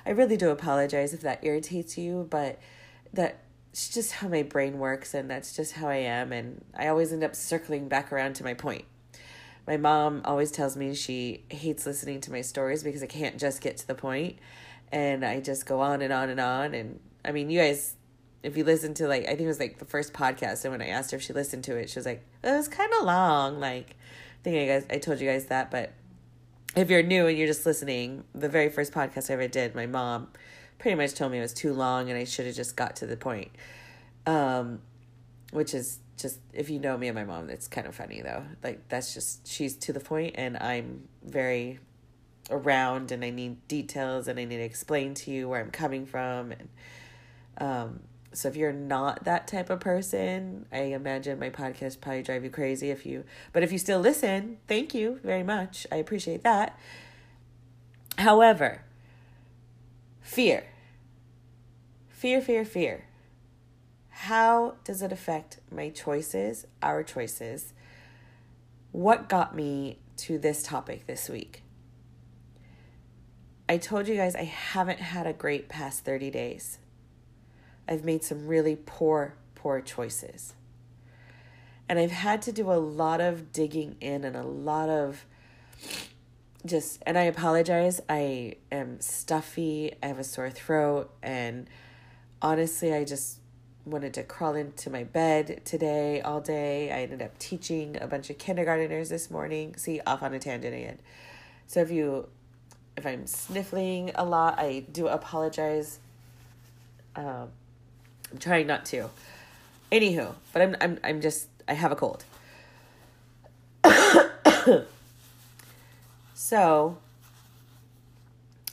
I 0.07 0.11
really 0.11 0.37
do 0.37 0.51
apologize 0.51 1.13
if 1.13 1.21
that 1.23 1.41
irritates 1.43 1.99
you, 1.99 2.27
but 2.31 2.59
that 3.13 3.39
it's 3.75 3.89
just 3.89 4.13
how 4.13 4.29
my 4.29 4.45
brain 4.45 4.79
works 4.79 5.15
and 5.15 5.29
that's 5.29 5.57
just 5.57 5.73
how 5.73 5.89
I 5.89 5.97
am 5.97 6.33
and 6.33 6.65
I 6.79 6.87
always 6.87 7.13
end 7.13 7.25
up 7.25 7.35
circling 7.35 7.89
back 7.89 8.13
around 8.13 8.35
to 8.35 8.45
my 8.45 8.55
point. 8.55 8.85
My 9.67 9.77
mom 9.77 10.23
always 10.25 10.53
tells 10.53 10.77
me 10.77 10.95
she 10.95 11.43
hates 11.49 11.85
listening 11.85 12.21
to 12.21 12.31
my 12.31 12.41
stories 12.41 12.85
because 12.85 13.03
I 13.03 13.07
can't 13.07 13.37
just 13.37 13.61
get 13.61 13.77
to 13.79 13.87
the 13.89 13.97
point 13.97 14.39
and 14.93 15.25
I 15.25 15.41
just 15.41 15.67
go 15.67 15.81
on 15.81 16.03
and 16.03 16.13
on 16.13 16.31
and 16.31 16.39
on 16.39 16.73
and 16.73 17.01
I 17.25 17.33
mean 17.33 17.51
you 17.51 17.59
guys 17.59 17.97
if 18.45 18.57
you 18.57 18.63
listen 18.63 18.95
to 18.95 19.09
like 19.09 19.25
I 19.25 19.31
think 19.31 19.41
it 19.41 19.47
was 19.49 19.59
like 19.59 19.81
the 19.81 19.87
first 19.87 20.13
podcast 20.13 20.65
and 20.65 20.71
when 20.71 20.81
I 20.81 20.91
asked 20.91 21.11
her 21.11 21.17
if 21.17 21.25
she 21.25 21.33
listened 21.33 21.65
to 21.65 21.77
it 21.77 21.91
she 21.91 21.99
was 21.99 22.07
like 22.07 22.25
it 22.45 22.53
was 22.53 22.69
kind 22.69 22.93
of 23.01 23.05
long 23.05 23.59
like 23.59 23.97
I 24.41 24.45
think 24.45 24.57
I 24.57 24.67
guys 24.73 24.87
I 24.89 24.99
told 24.99 25.19
you 25.19 25.29
guys 25.29 25.47
that 25.47 25.73
but 25.73 25.95
if 26.77 26.91
you're 26.91 27.03
new 27.03 27.27
and 27.27 27.37
you're 27.37 27.49
just 27.49 27.67
listening 27.67 28.23
the 28.37 28.49
very 28.49 28.69
first 28.69 28.93
podcast 28.93 29.31
I 29.31 29.33
ever 29.33 29.49
did 29.49 29.75
my 29.75 29.87
mom 29.87 30.29
pretty 30.85 30.97
much 30.97 31.15
told 31.15 31.33
me 31.33 31.39
it 31.39 31.41
was 31.41 31.55
too 31.55 31.73
long 31.73 32.11
and 32.11 32.19
I 32.19 32.25
should 32.25 32.45
have 32.45 32.55
just 32.55 32.77
got 32.77 32.97
to 32.97 33.07
the 33.07 33.17
point. 33.17 33.51
Um, 34.27 34.83
which 35.51 35.73
is 35.73 35.99
just 36.19 36.41
if 36.53 36.69
you 36.69 36.79
know 36.79 36.99
me 36.99 37.09
and 37.09 37.15
my 37.15 37.25
mom, 37.25 37.49
it's 37.49 37.69
kind 37.69 37.87
of 37.87 37.95
funny 37.95 38.21
though. 38.21 38.45
Like 38.63 38.87
that's 38.91 39.15
just 39.15 39.49
she's 39.49 39.77
to 39.77 39.95
the 39.95 40.01
point 40.01 40.35
and 40.37 40.59
I'm 40.59 41.09
very 41.25 41.79
around 42.51 43.13
and 43.13 43.25
I 43.25 43.31
need 43.31 43.67
details 43.67 44.29
and 44.29 44.39
I 44.39 44.45
need 44.45 44.59
to 44.59 44.63
explain 44.63 45.15
to 45.15 45.31
you 45.31 45.49
where 45.49 45.59
I'm 45.59 45.71
coming 45.71 46.05
from 46.05 46.53
and 46.53 46.69
um 47.57 48.01
so 48.35 48.49
if 48.49 48.57
you're 48.57 48.71
not 48.71 49.25
that 49.25 49.49
type 49.49 49.71
of 49.71 49.81
person, 49.81 50.67
I 50.71 50.81
imagine 50.93 51.39
my 51.39 51.49
podcast 51.49 52.03
probably 52.03 52.23
drive 52.23 52.45
you 52.45 52.51
crazy 52.51 52.91
if 52.91 53.07
you 53.07 53.25
but 53.55 53.63
if 53.63 53.73
you 53.73 53.79
still 53.79 54.01
listen, 54.01 54.59
thank 54.69 54.93
you 54.93 55.19
very 55.25 55.45
much. 55.45 55.87
I 55.91 55.97
appreciate 55.97 56.43
that. 56.43 56.79
However, 58.19 58.83
Fear. 60.25 60.65
Fear, 62.25 62.41
fear, 62.41 62.65
fear. 62.65 63.05
How 64.09 64.77
does 64.83 65.03
it 65.03 65.13
affect 65.13 65.61
my 65.71 65.91
choices, 65.91 66.67
our 66.83 67.03
choices? 67.03 67.75
What 68.93 69.29
got 69.29 69.55
me 69.55 69.99
to 70.17 70.39
this 70.39 70.63
topic 70.63 71.07
this 71.07 71.29
week? 71.29 71.63
I 73.69 73.77
told 73.77 74.09
you 74.09 74.15
guys 74.15 74.35
I 74.35 74.45
haven't 74.45 75.01
had 75.01 75.27
a 75.27 75.35
great 75.35 75.69
past 75.69 76.07
30 76.07 76.31
days. 76.31 76.79
I've 77.87 78.07
made 78.07 78.25
some 78.25 78.47
really 78.47 78.77
poor, 78.77 79.35
poor 79.55 79.83
choices. 79.83 80.55
And 81.91 81.99
I've 81.99 82.11
had 82.11 82.41
to 82.41 82.53
do 82.53 82.73
a 82.73 82.81
lot 82.81 83.21
of 83.21 83.53
digging 83.53 83.97
in 84.01 84.25
and 84.25 84.35
a 84.35 84.45
lot 84.45 84.89
of 84.89 85.27
just 86.65 87.03
and 87.05 87.19
I 87.19 87.25
apologize. 87.25 88.01
I 88.09 88.55
am 88.73 88.99
stuffy. 89.03 89.93
I 90.03 90.07
have 90.07 90.19
a 90.19 90.25
sore 90.25 90.49
throat 90.49 91.11
and 91.23 91.69
honestly, 92.45 92.95
I 92.95 93.05
just 93.05 93.39
wanted 93.87 94.15
to 94.15 94.23
crawl 94.23 94.55
into 94.55 94.91
my 94.91 95.03
bed 95.03 95.63
today 95.65 96.21
all 96.21 96.41
day. 96.41 96.93
I 96.93 97.03
ended 97.03 97.23
up 97.23 97.39
teaching 97.39 97.97
a 98.01 98.07
bunch 98.07 98.29
of 98.31 98.39
kindergarteners 98.39 99.09
this 99.09 99.31
morning. 99.31 99.75
See, 99.77 100.01
off 100.07 100.23
on 100.23 100.35
a 100.35 100.39
tangent 100.39 100.75
again. 100.75 100.99
So 101.67 101.81
if 101.81 101.91
you 101.91 102.29
if 102.97 103.07
I'm 103.07 103.27
sniffling 103.27 104.13
a 104.15 104.25
lot, 104.25 104.59
I 104.59 104.85
do 104.93 105.09
apologize. 105.09 105.99
Um, 107.17 107.49
I'm 108.31 108.39
trying 108.39 108.67
not 108.67 108.85
to. 108.87 109.09
Anywho, 109.91 110.35
but 110.53 110.63
I'm 110.63 110.77
I'm 110.81 111.01
I'm 111.03 111.21
just 111.23 111.49
I 111.67 111.73
have 111.73 111.93
a 111.93 111.97
cold. 111.97 112.25
so 116.35 116.99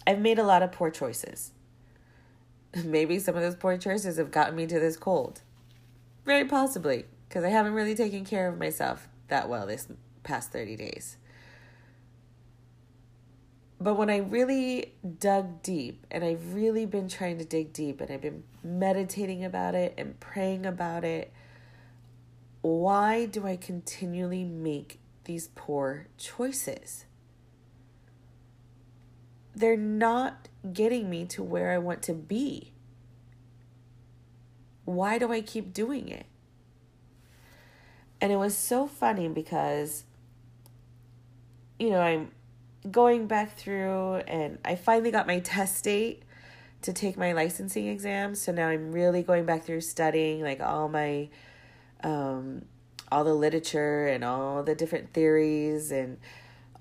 I've 0.06 0.20
made 0.20 0.40
a 0.40 0.44
lot 0.44 0.62
of 0.62 0.74
poor 0.74 0.92
choices. 0.92 1.51
Maybe 2.84 3.20
some 3.20 3.36
of 3.36 3.42
those 3.42 3.56
poor 3.56 3.78
choices 3.78 4.18
have 4.18 4.32
gotten 4.32 4.56
me 4.56 4.68
to 4.68 4.80
this 4.80 4.98
cold. 4.98 5.42
Very 6.25 6.46
possibly, 6.46 7.06
because 7.28 7.44
I 7.44 7.50
haven't 7.50 7.74
really 7.74 7.96
taken 7.96 8.24
care 8.25 8.48
of 8.48 8.58
myself 8.58 9.08
that 9.28 9.50
well 9.50 9.66
this 9.66 9.88
past 10.24 10.51
30 10.51 10.75
days. 10.75 11.18
But 13.80 13.96
when 13.96 14.12
I 14.12 14.18
really 14.18 14.94
dug 15.20 15.63
deep, 15.63 16.06
and 16.12 16.24
I've 16.24 16.54
really 16.54 16.86
been 16.86 17.10
trying 17.10 17.40
to 17.40 17.46
dig 17.46 17.74
deep, 17.74 18.00
and 18.00 18.12
I've 18.12 18.22
been 18.22 18.44
meditating 18.63 19.44
about 19.44 19.74
it 19.74 19.96
and 19.98 20.20
praying 20.20 20.68
about 20.68 21.04
it, 21.04 21.34
why 22.62 23.25
do 23.25 23.48
I 23.48 23.56
continually 23.56 24.44
make 24.44 25.00
these 25.24 25.50
poor 25.56 26.06
choices? 26.18 27.06
They're 29.55 29.77
not 29.77 30.48
getting 30.74 31.10
me 31.10 31.25
to 31.25 31.43
where 31.43 31.72
I 31.72 31.77
want 31.77 32.01
to 32.03 32.13
be. 32.13 32.72
Why 34.86 35.17
do 35.17 35.31
I 35.31 35.41
keep 35.41 35.74
doing 35.74 36.08
it? 36.08 36.25
And 38.20 38.31
it 38.31 38.38
was 38.38 38.55
so 38.55 38.88
funny 38.88 39.27
because, 39.27 40.03
you 41.79 41.89
know, 41.89 42.00
I'm 42.00 42.31
going 42.89 43.27
back 43.27 43.55
through 43.55 44.15
and 44.27 44.58
I 44.63 44.75
finally 44.75 45.12
got 45.12 45.27
my 45.27 45.39
test 45.39 45.84
date 45.84 46.24
to 46.84 46.93
take 46.93 47.17
my 47.17 47.34
licensing 47.34 47.88
exam. 47.88 48.36
So 48.36 48.51
now 48.51 48.67
I'm 48.67 48.91
really 48.91 49.24
going 49.24 49.46
back 49.46 49.63
through 49.63 49.81
studying 49.81 50.41
like 50.41 50.62
all 50.62 50.88
my 50.88 51.29
um 52.03 52.63
all 53.12 53.24
the 53.24 53.34
literature 53.34 54.08
and 54.08 54.24
all 54.24 54.63
the 54.63 54.74
different 54.74 55.13
theories 55.13 55.91
and 55.91 56.17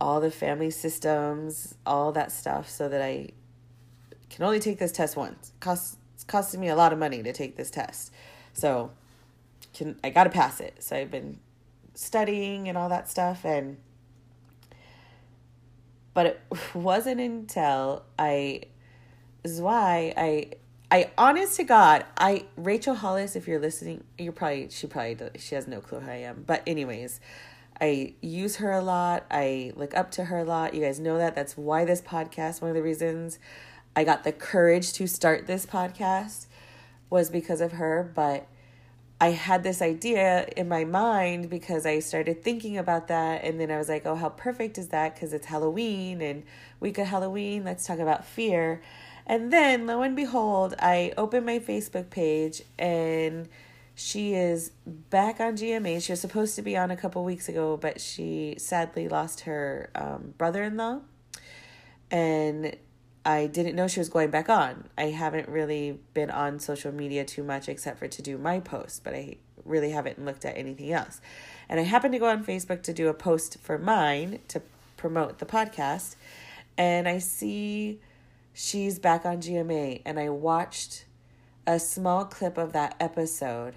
all 0.00 0.20
the 0.20 0.30
family 0.30 0.70
systems, 0.70 1.74
all 1.84 2.12
that 2.12 2.32
stuff 2.32 2.68
so 2.68 2.88
that 2.88 3.02
I 3.02 3.30
can 4.30 4.44
only 4.44 4.60
take 4.60 4.78
this 4.78 4.92
test 4.92 5.16
once. 5.16 5.52
It 5.54 5.60
costs 5.60 5.96
it's 6.14 6.24
costing 6.24 6.60
me 6.60 6.68
a 6.68 6.76
lot 6.76 6.92
of 6.92 6.98
money 6.98 7.22
to 7.22 7.32
take 7.32 7.56
this 7.56 7.70
test. 7.70 8.12
So 8.52 8.90
can 9.74 9.98
I 10.02 10.10
got 10.10 10.24
to 10.24 10.30
pass 10.30 10.60
it. 10.60 10.82
So 10.82 10.96
I've 10.96 11.10
been 11.10 11.38
studying 11.94 12.68
and 12.68 12.78
all 12.78 12.88
that 12.88 13.08
stuff 13.08 13.44
and 13.44 13.76
but 16.14 16.26
it 16.26 16.40
wasn't 16.74 17.20
until 17.20 18.04
I 18.18 18.62
this 19.42 19.52
is 19.52 19.60
why 19.60 20.12
I 20.16 20.50
I 20.92 21.10
honest 21.16 21.56
to 21.56 21.64
God, 21.64 22.04
I 22.18 22.46
Rachel 22.56 22.96
Hollis, 22.96 23.36
if 23.36 23.46
you're 23.46 23.60
listening, 23.60 24.02
you're 24.18 24.32
probably 24.32 24.68
she 24.70 24.86
probably 24.86 25.30
she 25.38 25.54
has 25.54 25.68
no 25.68 25.80
clue 25.80 26.00
who 26.00 26.10
I 26.10 26.16
am. 26.16 26.42
But 26.46 26.62
anyways, 26.66 27.20
I 27.80 28.14
use 28.20 28.56
her 28.56 28.72
a 28.72 28.82
lot. 28.82 29.24
I 29.30 29.72
look 29.74 29.96
up 29.96 30.10
to 30.12 30.26
her 30.26 30.38
a 30.38 30.44
lot. 30.44 30.74
You 30.74 30.82
guys 30.82 31.00
know 31.00 31.16
that. 31.18 31.34
That's 31.34 31.56
why 31.56 31.84
this 31.84 32.02
podcast, 32.02 32.60
one 32.60 32.70
of 32.70 32.76
the 32.76 32.82
reasons 32.82 33.38
I 33.96 34.04
got 34.04 34.24
the 34.24 34.32
courage 34.32 34.92
to 34.94 35.06
start 35.06 35.46
this 35.46 35.66
podcast 35.66 36.46
was 37.08 37.30
because 37.30 37.60
of 37.60 37.72
her, 37.72 38.12
but 38.14 38.46
I 39.20 39.32
had 39.32 39.62
this 39.62 39.82
idea 39.82 40.48
in 40.56 40.68
my 40.68 40.84
mind 40.84 41.50
because 41.50 41.84
I 41.84 41.98
started 41.98 42.42
thinking 42.42 42.78
about 42.78 43.08
that. 43.08 43.44
And 43.44 43.60
then 43.60 43.70
I 43.70 43.76
was 43.76 43.88
like, 43.88 44.06
oh, 44.06 44.14
how 44.14 44.30
perfect 44.30 44.78
is 44.78 44.88
that? 44.88 45.14
Because 45.14 45.32
it's 45.32 45.46
Halloween 45.46 46.22
and 46.22 46.44
week 46.80 46.98
of 46.98 47.06
Halloween. 47.06 47.64
Let's 47.64 47.86
talk 47.86 47.98
about 47.98 48.24
fear. 48.24 48.80
And 49.26 49.52
then, 49.52 49.86
lo 49.86 50.02
and 50.02 50.16
behold, 50.16 50.74
I 50.78 51.12
open 51.16 51.44
my 51.44 51.58
Facebook 51.58 52.10
page 52.10 52.62
and 52.78 53.48
she 54.00 54.32
is 54.32 54.70
back 54.86 55.40
on 55.40 55.56
GMA. 55.56 56.02
She 56.02 56.12
was 56.12 56.20
supposed 56.20 56.56
to 56.56 56.62
be 56.62 56.74
on 56.74 56.90
a 56.90 56.96
couple 56.96 57.22
weeks 57.22 57.50
ago, 57.50 57.76
but 57.76 58.00
she 58.00 58.54
sadly 58.56 59.08
lost 59.08 59.40
her 59.40 59.90
um, 59.94 60.32
brother 60.38 60.62
in 60.62 60.78
law. 60.78 61.00
And 62.10 62.76
I 63.26 63.46
didn't 63.46 63.76
know 63.76 63.88
she 63.88 64.00
was 64.00 64.08
going 64.08 64.30
back 64.30 64.48
on. 64.48 64.88
I 64.96 65.10
haven't 65.10 65.50
really 65.50 65.98
been 66.14 66.30
on 66.30 66.60
social 66.60 66.92
media 66.92 67.26
too 67.26 67.42
much 67.42 67.68
except 67.68 67.98
for 67.98 68.08
to 68.08 68.22
do 68.22 68.38
my 68.38 68.58
post, 68.60 69.04
but 69.04 69.14
I 69.14 69.36
really 69.66 69.90
haven't 69.90 70.24
looked 70.24 70.46
at 70.46 70.56
anything 70.56 70.90
else. 70.92 71.20
And 71.68 71.78
I 71.78 71.82
happened 71.82 72.12
to 72.14 72.18
go 72.18 72.30
on 72.30 72.42
Facebook 72.42 72.82
to 72.84 72.94
do 72.94 73.08
a 73.08 73.14
post 73.14 73.58
for 73.60 73.76
mine 73.76 74.38
to 74.48 74.62
promote 74.96 75.40
the 75.40 75.46
podcast, 75.46 76.16
and 76.78 77.06
I 77.06 77.18
see 77.18 78.00
she's 78.54 78.98
back 78.98 79.26
on 79.26 79.42
GMA, 79.42 80.00
and 80.06 80.18
I 80.18 80.30
watched 80.30 81.04
a 81.66 81.78
small 81.78 82.24
clip 82.24 82.56
of 82.58 82.72
that 82.72 82.96
episode, 82.98 83.74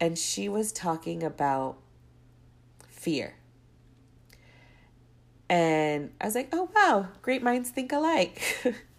and 0.00 0.18
she 0.18 0.48
was 0.48 0.72
talking 0.72 1.22
about 1.22 1.78
fear 2.88 3.36
and 5.48 6.10
I 6.20 6.26
was 6.26 6.34
like, 6.34 6.48
"Oh 6.52 6.70
wow, 6.74 7.08
great 7.22 7.42
minds 7.42 7.70
think 7.70 7.92
alike." 7.92 8.42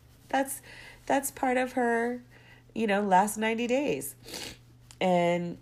that's 0.29 0.61
that's 1.05 1.31
part 1.31 1.57
of 1.57 1.73
her, 1.73 2.23
you 2.73 2.87
know, 2.87 3.01
last 3.01 3.37
90 3.37 3.67
days. 3.67 4.15
And 5.01 5.57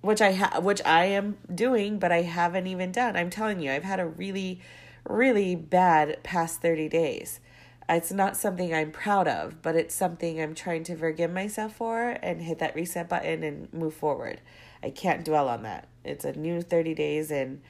which 0.00 0.20
I 0.20 0.32
ha- 0.32 0.60
which 0.60 0.80
I 0.84 1.06
am 1.06 1.38
doing, 1.54 1.98
but 1.98 2.12
I 2.12 2.22
haven't 2.22 2.66
even 2.66 2.92
done. 2.92 3.16
I'm 3.16 3.30
telling 3.30 3.60
you, 3.60 3.70
I've 3.70 3.84
had 3.84 4.00
a 4.00 4.06
really 4.06 4.60
really 5.08 5.54
bad 5.54 6.22
past 6.22 6.60
30 6.60 6.88
days. 6.88 7.40
It's 7.88 8.12
not 8.12 8.36
something 8.36 8.74
I'm 8.74 8.90
proud 8.90 9.26
of, 9.26 9.62
but 9.62 9.74
it's 9.74 9.94
something 9.94 10.40
I'm 10.40 10.54
trying 10.54 10.84
to 10.84 10.96
forgive 10.96 11.32
myself 11.32 11.76
for 11.76 12.18
and 12.22 12.42
hit 12.42 12.58
that 12.58 12.74
reset 12.74 13.08
button 13.08 13.42
and 13.42 13.72
move 13.72 13.94
forward. 13.94 14.42
I 14.82 14.90
can't 14.90 15.24
dwell 15.24 15.48
on 15.48 15.62
that. 15.62 15.88
It's 16.04 16.24
a 16.24 16.32
new 16.32 16.60
30 16.60 16.94
days 16.94 17.30
and 17.30 17.62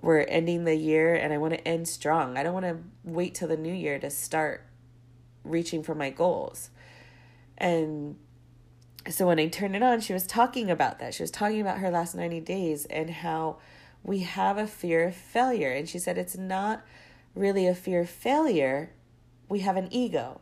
we're 0.00 0.20
ending 0.22 0.64
the 0.64 0.74
year 0.74 1.14
and 1.14 1.32
I 1.32 1.38
want 1.38 1.54
to 1.54 1.68
end 1.68 1.86
strong. 1.86 2.36
I 2.36 2.42
don't 2.42 2.54
want 2.54 2.66
to 2.66 2.78
wait 3.04 3.34
till 3.34 3.48
the 3.48 3.56
new 3.56 3.72
year 3.72 3.98
to 4.00 4.10
start 4.10 4.66
reaching 5.44 5.82
for 5.82 5.94
my 5.94 6.10
goals. 6.10 6.70
And 7.56 8.16
so 9.08 9.26
when 9.26 9.38
I 9.38 9.46
turned 9.48 9.76
it 9.76 9.82
on, 9.82 10.00
she 10.00 10.12
was 10.12 10.26
talking 10.26 10.70
about 10.70 10.98
that. 10.98 11.14
She 11.14 11.22
was 11.22 11.30
talking 11.30 11.60
about 11.60 11.78
her 11.78 11.90
last 11.90 12.14
90 12.14 12.40
days 12.40 12.86
and 12.86 13.08
how 13.08 13.58
we 14.02 14.20
have 14.20 14.58
a 14.58 14.66
fear 14.66 15.06
of 15.06 15.14
failure. 15.14 15.70
And 15.70 15.88
she 15.88 15.98
said 15.98 16.18
it's 16.18 16.36
not 16.36 16.84
really 17.34 17.66
a 17.66 17.74
fear 17.74 18.00
of 18.00 18.10
failure, 18.10 18.92
we 19.48 19.60
have 19.60 19.76
an 19.76 19.88
ego. 19.90 20.40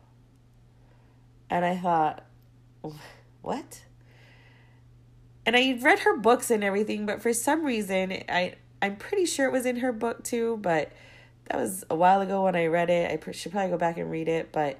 And 1.49 1.63
I 1.63 1.77
thought, 1.77 2.25
what? 3.41 3.83
And 5.45 5.55
I 5.55 5.79
read 5.81 5.99
her 5.99 6.17
books 6.17 6.51
and 6.51 6.63
everything, 6.63 7.05
but 7.05 7.21
for 7.21 7.31
some 7.33 7.63
reason, 7.63 8.23
I 8.27 8.55
I'm 8.81 8.95
pretty 8.95 9.25
sure 9.25 9.45
it 9.45 9.51
was 9.51 9.65
in 9.65 9.77
her 9.77 9.91
book 9.91 10.23
too, 10.23 10.57
but 10.61 10.91
that 11.45 11.57
was 11.57 11.83
a 11.89 11.95
while 11.95 12.21
ago 12.21 12.43
when 12.43 12.55
I 12.55 12.67
read 12.67 12.89
it. 12.89 13.09
I 13.09 13.31
should 13.31 13.51
probably 13.51 13.71
go 13.71 13.77
back 13.77 13.97
and 13.97 14.11
read 14.11 14.27
it, 14.27 14.51
but 14.51 14.79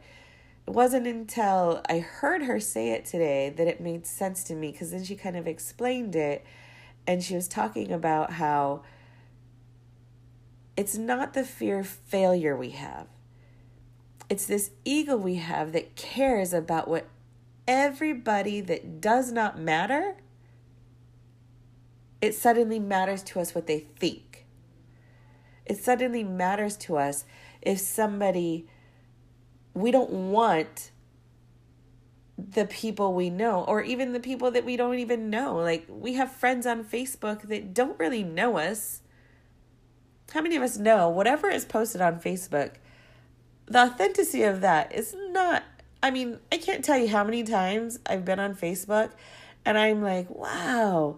it 0.67 0.73
wasn't 0.73 1.07
until 1.07 1.81
I 1.89 1.99
heard 1.99 2.43
her 2.43 2.59
say 2.59 2.91
it 2.91 3.05
today 3.05 3.53
that 3.55 3.67
it 3.67 3.79
made 3.79 4.05
sense 4.05 4.43
to 4.45 4.53
me 4.53 4.71
because 4.71 4.91
then 4.91 5.03
she 5.03 5.15
kind 5.15 5.37
of 5.37 5.47
explained 5.47 6.15
it 6.15 6.45
and 7.07 7.23
she 7.23 7.35
was 7.35 7.47
talking 7.47 7.91
about 7.91 8.33
how 8.33 8.83
it's 10.75 10.97
not 10.97 11.33
the 11.33 11.45
fear 11.45 11.79
of 11.79 11.87
failure 11.87 12.55
we 12.55 12.71
have. 12.71 13.07
It's 14.29 14.45
this 14.45 14.71
ego 14.83 15.15
we 15.15 15.35
have 15.35 15.71
that 15.71 15.95
cares 15.95 16.53
about 16.53 16.87
what 16.87 17.07
everybody 17.67 18.61
that 18.61 18.99
does 19.01 19.31
not 19.31 19.59
matter 19.59 20.17
it 22.21 22.33
suddenly 22.33 22.79
matters 22.79 23.23
to 23.23 23.39
us 23.39 23.53
what 23.53 23.67
they 23.67 23.79
think. 23.79 24.45
It 25.65 25.77
suddenly 25.77 26.23
matters 26.23 26.77
to 26.77 26.97
us 26.97 27.25
if 27.61 27.79
somebody, 27.79 28.67
we 29.73 29.91
don't 29.91 30.31
want 30.31 30.91
the 32.37 32.65
people 32.65 33.13
we 33.13 33.29
know, 33.29 33.63
or 33.63 33.81
even 33.81 34.13
the 34.13 34.19
people 34.19 34.51
that 34.51 34.63
we 34.63 34.77
don't 34.77 34.99
even 34.99 35.29
know. 35.29 35.55
Like, 35.55 35.85
we 35.89 36.13
have 36.13 36.31
friends 36.31 36.65
on 36.65 36.83
Facebook 36.83 37.43
that 37.49 37.73
don't 37.73 37.99
really 37.99 38.23
know 38.23 38.57
us. 38.57 39.01
How 40.31 40.41
many 40.41 40.55
of 40.55 40.63
us 40.63 40.77
know 40.77 41.09
whatever 41.09 41.49
is 41.49 41.65
posted 41.65 42.01
on 42.01 42.19
Facebook, 42.19 42.73
the 43.67 43.79
authenticity 43.79 44.43
of 44.43 44.61
that 44.61 44.93
is 44.93 45.15
not, 45.31 45.63
I 46.01 46.11
mean, 46.11 46.39
I 46.51 46.57
can't 46.57 46.83
tell 46.83 46.97
you 46.97 47.07
how 47.09 47.23
many 47.23 47.43
times 47.43 47.99
I've 48.05 48.25
been 48.25 48.39
on 48.39 48.55
Facebook 48.55 49.11
and 49.65 49.77
I'm 49.77 50.01
like, 50.01 50.29
wow 50.29 51.17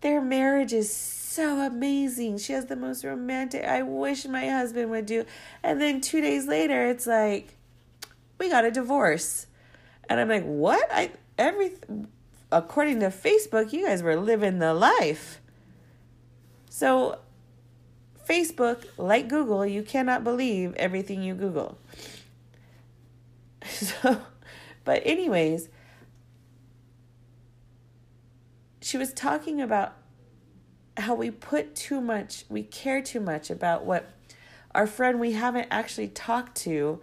their 0.00 0.20
marriage 0.20 0.72
is 0.72 0.94
so 0.94 1.60
amazing. 1.60 2.38
She 2.38 2.52
has 2.52 2.66
the 2.66 2.76
most 2.76 3.04
romantic. 3.04 3.64
I 3.64 3.82
wish 3.82 4.24
my 4.26 4.48
husband 4.48 4.90
would 4.90 5.06
do. 5.06 5.24
And 5.62 5.80
then 5.80 6.00
2 6.00 6.20
days 6.20 6.46
later 6.46 6.86
it's 6.86 7.06
like 7.06 7.56
we 8.38 8.48
got 8.48 8.64
a 8.64 8.70
divorce. 8.70 9.46
And 10.08 10.20
I'm 10.20 10.28
like, 10.28 10.44
"What? 10.44 10.86
I 10.92 11.10
every 11.36 11.72
according 12.52 13.00
to 13.00 13.06
Facebook, 13.06 13.72
you 13.72 13.86
guys 13.86 14.02
were 14.02 14.16
living 14.16 14.60
the 14.60 14.74
life." 14.74 15.40
So 16.70 17.18
Facebook, 18.28 18.84
like 18.96 19.28
Google, 19.28 19.64
you 19.64 19.82
cannot 19.82 20.24
believe 20.24 20.74
everything 20.74 21.22
you 21.22 21.34
Google. 21.34 21.78
So 23.68 24.20
But, 24.86 25.02
anyways, 25.04 25.68
she 28.80 28.96
was 28.96 29.12
talking 29.12 29.60
about 29.60 29.94
how 30.96 31.16
we 31.16 31.30
put 31.30 31.74
too 31.74 32.00
much, 32.00 32.44
we 32.48 32.62
care 32.62 33.02
too 33.02 33.18
much 33.20 33.50
about 33.50 33.84
what 33.84 34.08
our 34.76 34.86
friend 34.86 35.18
we 35.18 35.32
haven't 35.32 35.66
actually 35.72 36.06
talked 36.06 36.56
to 36.58 37.00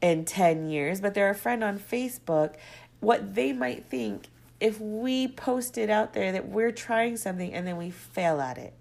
in 0.00 0.24
10 0.24 0.70
years, 0.70 1.02
but 1.02 1.12
they're 1.12 1.28
a 1.28 1.34
friend 1.34 1.62
on 1.62 1.78
Facebook, 1.78 2.54
what 3.00 3.34
they 3.34 3.52
might 3.52 3.84
think 3.84 4.28
if 4.58 4.80
we 4.80 5.28
posted 5.28 5.90
out 5.90 6.14
there 6.14 6.32
that 6.32 6.48
we're 6.48 6.72
trying 6.72 7.18
something 7.18 7.52
and 7.52 7.66
then 7.66 7.76
we 7.76 7.90
fail 7.90 8.40
at 8.40 8.56
it. 8.56 8.72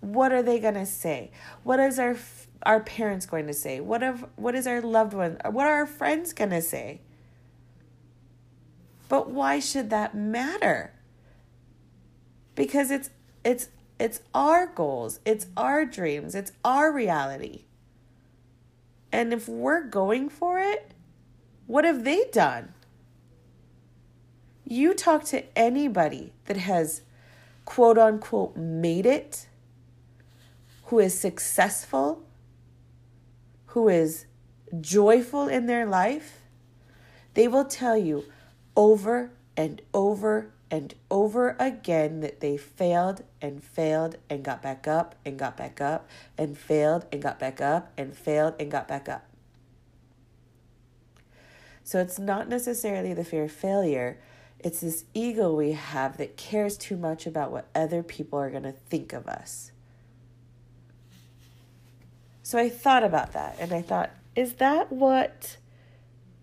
What 0.00 0.32
are 0.32 0.42
they 0.42 0.58
going 0.58 0.74
to 0.74 0.86
say? 0.86 1.30
What 1.62 1.80
is 1.80 1.98
our 1.98 2.16
our 2.64 2.80
parents 2.80 3.26
going 3.26 3.46
to 3.46 3.52
say? 3.52 3.80
What 3.80 4.02
of 4.02 4.24
what 4.36 4.54
is 4.54 4.66
our 4.66 4.80
loved 4.80 5.14
one? 5.14 5.38
What 5.50 5.66
are 5.66 5.74
our 5.74 5.86
friends 5.86 6.32
going 6.32 6.50
to 6.50 6.62
say? 6.62 7.00
But 9.08 9.30
why 9.30 9.58
should 9.58 9.90
that 9.90 10.14
matter? 10.14 10.92
Because 12.54 12.90
it's 12.90 13.10
it's 13.44 13.68
it's 13.98 14.20
our 14.34 14.66
goals, 14.66 15.18
it's 15.24 15.46
our 15.56 15.84
dreams, 15.84 16.34
it's 16.34 16.52
our 16.64 16.92
reality. 16.92 17.64
And 19.10 19.32
if 19.32 19.48
we're 19.48 19.82
going 19.82 20.28
for 20.28 20.58
it, 20.58 20.92
what 21.66 21.84
have 21.84 22.04
they 22.04 22.26
done? 22.32 22.74
You 24.64 24.94
talk 24.94 25.24
to 25.24 25.44
anybody 25.58 26.32
that 26.44 26.58
has 26.58 27.02
quote 27.64 27.98
unquote 27.98 28.56
made 28.56 29.06
it, 29.06 29.47
who 30.88 30.98
is 30.98 31.18
successful, 31.18 32.22
who 33.66 33.88
is 33.88 34.24
joyful 34.80 35.46
in 35.46 35.66
their 35.66 35.84
life, 35.84 36.40
they 37.34 37.46
will 37.46 37.66
tell 37.66 37.96
you 37.96 38.24
over 38.74 39.30
and 39.54 39.82
over 39.92 40.50
and 40.70 40.94
over 41.10 41.56
again 41.58 42.20
that 42.20 42.40
they 42.40 42.56
failed 42.56 43.22
and 43.40 43.62
failed 43.62 44.16
and 44.30 44.42
got 44.42 44.62
back 44.62 44.88
up 44.88 45.14
and 45.26 45.38
got 45.38 45.58
back 45.58 45.78
up 45.80 46.08
and 46.38 46.56
failed 46.56 47.04
and 47.12 47.20
got 47.20 47.38
back 47.38 47.60
up 47.60 47.92
and 47.98 48.16
failed 48.16 48.54
and 48.58 48.70
got 48.70 48.88
back 48.88 49.10
up. 49.10 49.26
So 51.84 52.00
it's 52.00 52.18
not 52.18 52.48
necessarily 52.48 53.12
the 53.12 53.24
fear 53.24 53.44
of 53.44 53.52
failure, 53.52 54.18
it's 54.58 54.80
this 54.80 55.04
ego 55.12 55.54
we 55.54 55.72
have 55.72 56.16
that 56.16 56.38
cares 56.38 56.78
too 56.78 56.96
much 56.96 57.26
about 57.26 57.52
what 57.52 57.68
other 57.74 58.02
people 58.02 58.38
are 58.38 58.50
going 58.50 58.64
to 58.64 58.72
think 58.72 59.12
of 59.12 59.26
us. 59.26 59.70
So 62.48 62.58
I 62.58 62.70
thought 62.70 63.04
about 63.04 63.32
that 63.34 63.56
and 63.60 63.74
I 63.74 63.82
thought, 63.82 64.08
is 64.34 64.54
that 64.54 64.90
what 64.90 65.58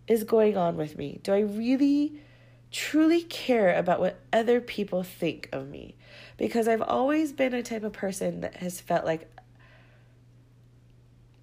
is 0.08 0.24
going 0.24 0.56
on 0.56 0.78
with 0.78 1.00
me? 1.00 1.20
Do 1.24 1.34
I 1.34 1.40
really 1.40 2.22
truly 2.70 3.24
care 3.24 3.76
about 3.76 4.00
what 4.00 4.20
other 4.32 4.62
people 4.62 5.02
think 5.02 5.50
of 5.52 5.68
me 5.68 5.96
because 6.38 6.68
I've 6.68 6.84
always 6.84 7.34
been 7.34 7.56
a 7.56 7.64
type 7.64 7.84
of 7.84 7.94
person 7.94 8.42
that 8.42 8.58
has 8.58 8.80
felt 8.80 9.04
like 9.04 9.28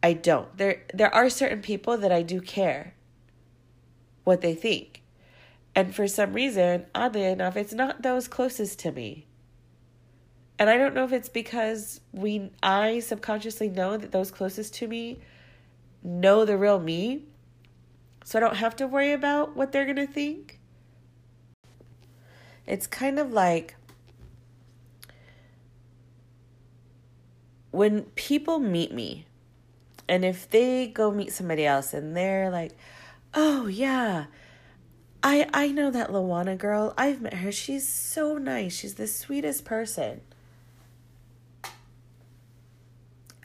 I 0.00 0.12
don't. 0.12 0.56
There 0.56 0.84
there 0.94 1.12
are 1.12 1.28
certain 1.28 1.60
people 1.60 1.96
that 1.96 2.12
I 2.12 2.22
do 2.22 2.40
care 2.40 2.94
what 4.22 4.42
they 4.42 4.54
think. 4.54 5.02
And 5.74 5.92
for 5.92 6.06
some 6.06 6.34
reason, 6.34 6.86
oddly 6.94 7.24
enough, 7.24 7.56
it's 7.56 7.74
not 7.74 8.02
those 8.02 8.28
closest 8.28 8.78
to 8.78 8.92
me. 8.92 9.26
And 10.62 10.70
I 10.70 10.76
don't 10.76 10.94
know 10.94 11.02
if 11.02 11.12
it's 11.12 11.28
because 11.28 12.00
we 12.12 12.52
I 12.62 13.00
subconsciously 13.00 13.68
know 13.68 13.96
that 13.96 14.12
those 14.12 14.30
closest 14.30 14.72
to 14.74 14.86
me 14.86 15.18
know 16.04 16.44
the 16.44 16.56
real 16.56 16.78
me. 16.78 17.24
So 18.22 18.38
I 18.38 18.40
don't 18.40 18.54
have 18.54 18.76
to 18.76 18.86
worry 18.86 19.12
about 19.12 19.56
what 19.56 19.72
they're 19.72 19.86
going 19.86 19.96
to 19.96 20.06
think. 20.06 20.60
It's 22.64 22.86
kind 22.86 23.18
of 23.18 23.32
like 23.32 23.74
when 27.72 28.02
people 28.14 28.60
meet 28.60 28.94
me, 28.94 29.26
and 30.08 30.24
if 30.24 30.48
they 30.48 30.86
go 30.86 31.10
meet 31.10 31.32
somebody 31.32 31.66
else 31.66 31.92
and 31.92 32.16
they're 32.16 32.50
like, 32.50 32.70
oh, 33.34 33.66
yeah. 33.66 34.26
I, 35.24 35.48
I 35.52 35.72
know 35.72 35.90
that 35.90 36.10
Luana 36.10 36.56
girl. 36.56 36.94
I've 36.96 37.20
met 37.20 37.34
her. 37.34 37.50
She's 37.50 37.88
so 37.88 38.38
nice. 38.38 38.76
She's 38.76 38.94
the 38.94 39.08
sweetest 39.08 39.64
person. 39.64 40.20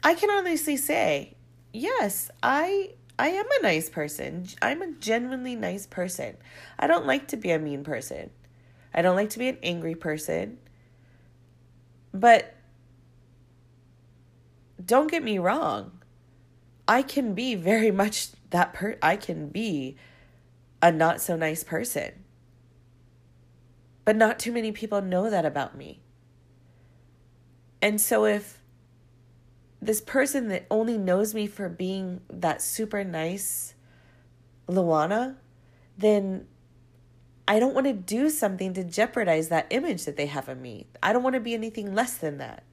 I 0.07 0.13
can 0.13 0.29
honestly 0.29 0.77
say, 0.77 1.33
yes, 1.73 2.31
I 2.41 2.91
I 3.19 3.27
am 3.27 3.45
a 3.59 3.61
nice 3.61 3.89
person. 3.89 4.47
I'm 4.61 4.81
a 4.81 4.93
genuinely 4.93 5.53
nice 5.53 5.85
person. 5.85 6.37
I 6.79 6.87
don't 6.87 7.05
like 7.05 7.27
to 7.27 7.35
be 7.35 7.51
a 7.51 7.59
mean 7.59 7.83
person. 7.83 8.29
I 8.93 9.01
don't 9.01 9.17
like 9.17 9.31
to 9.31 9.39
be 9.39 9.49
an 9.49 9.57
angry 9.61 9.95
person. 9.95 10.59
But 12.13 12.55
don't 14.85 15.11
get 15.11 15.23
me 15.23 15.39
wrong. 15.39 15.99
I 16.87 17.01
can 17.01 17.33
be 17.33 17.55
very 17.55 17.91
much 17.91 18.29
that 18.51 18.73
per 18.73 18.97
I 19.01 19.17
can 19.17 19.49
be 19.49 19.97
a 20.81 20.89
not 20.89 21.19
so 21.19 21.35
nice 21.35 21.65
person. 21.65 22.23
But 24.05 24.15
not 24.15 24.39
too 24.39 24.53
many 24.53 24.71
people 24.71 25.01
know 25.01 25.29
that 25.29 25.45
about 25.45 25.75
me. 25.75 25.99
And 27.81 27.99
so 27.99 28.23
if 28.23 28.56
this 29.87 30.01
person 30.01 30.49
that 30.49 30.65
only 30.69 30.97
knows 30.97 31.33
me 31.33 31.47
for 31.47 31.69
being 31.69 32.21
that 32.29 32.61
super 32.61 33.03
nice 33.03 33.73
Luana, 34.67 35.35
then 35.97 36.45
I 37.47 37.59
don't 37.59 37.73
want 37.73 37.87
to 37.87 37.93
do 37.93 38.29
something 38.29 38.73
to 38.73 38.83
jeopardize 38.83 39.47
that 39.47 39.67
image 39.69 40.03
that 40.03 40.17
they 40.17 40.25
have 40.25 40.49
of 40.49 40.59
me. 40.59 40.87
I 41.01 41.13
don't 41.13 41.23
want 41.23 41.35
to 41.35 41.39
be 41.39 41.53
anything 41.53 41.95
less 41.95 42.17
than 42.17 42.37
that. 42.37 42.63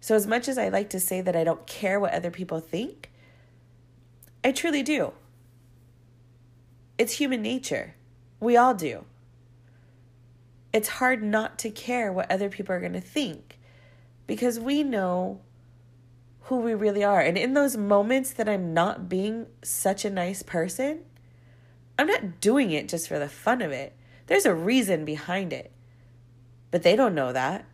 So, 0.00 0.16
as 0.16 0.26
much 0.26 0.48
as 0.48 0.58
I 0.58 0.68
like 0.68 0.90
to 0.90 0.98
say 0.98 1.20
that 1.20 1.36
I 1.36 1.44
don't 1.44 1.64
care 1.68 2.00
what 2.00 2.12
other 2.12 2.32
people 2.32 2.58
think, 2.58 3.12
I 4.42 4.50
truly 4.50 4.82
do. 4.82 5.12
It's 6.98 7.12
human 7.12 7.40
nature. 7.40 7.94
We 8.40 8.56
all 8.56 8.74
do. 8.74 9.04
It's 10.72 10.88
hard 10.88 11.22
not 11.22 11.60
to 11.60 11.70
care 11.70 12.12
what 12.12 12.28
other 12.28 12.48
people 12.48 12.74
are 12.74 12.80
going 12.80 12.94
to 12.94 13.00
think 13.00 13.60
because 14.26 14.58
we 14.58 14.82
know 14.82 15.40
who 16.42 16.58
we 16.58 16.74
really 16.74 17.04
are. 17.04 17.20
And 17.20 17.38
in 17.38 17.54
those 17.54 17.76
moments 17.76 18.32
that 18.32 18.48
I'm 18.48 18.74
not 18.74 19.08
being 19.08 19.46
such 19.62 20.04
a 20.04 20.10
nice 20.10 20.42
person, 20.42 21.00
I'm 21.98 22.06
not 22.06 22.40
doing 22.40 22.70
it 22.70 22.88
just 22.88 23.08
for 23.08 23.18
the 23.18 23.28
fun 23.28 23.62
of 23.62 23.70
it. 23.70 23.96
There's 24.26 24.46
a 24.46 24.54
reason 24.54 25.04
behind 25.04 25.52
it. 25.52 25.72
But 26.70 26.82
they 26.82 26.96
don't 26.96 27.14
know 27.14 27.32
that. 27.32 27.66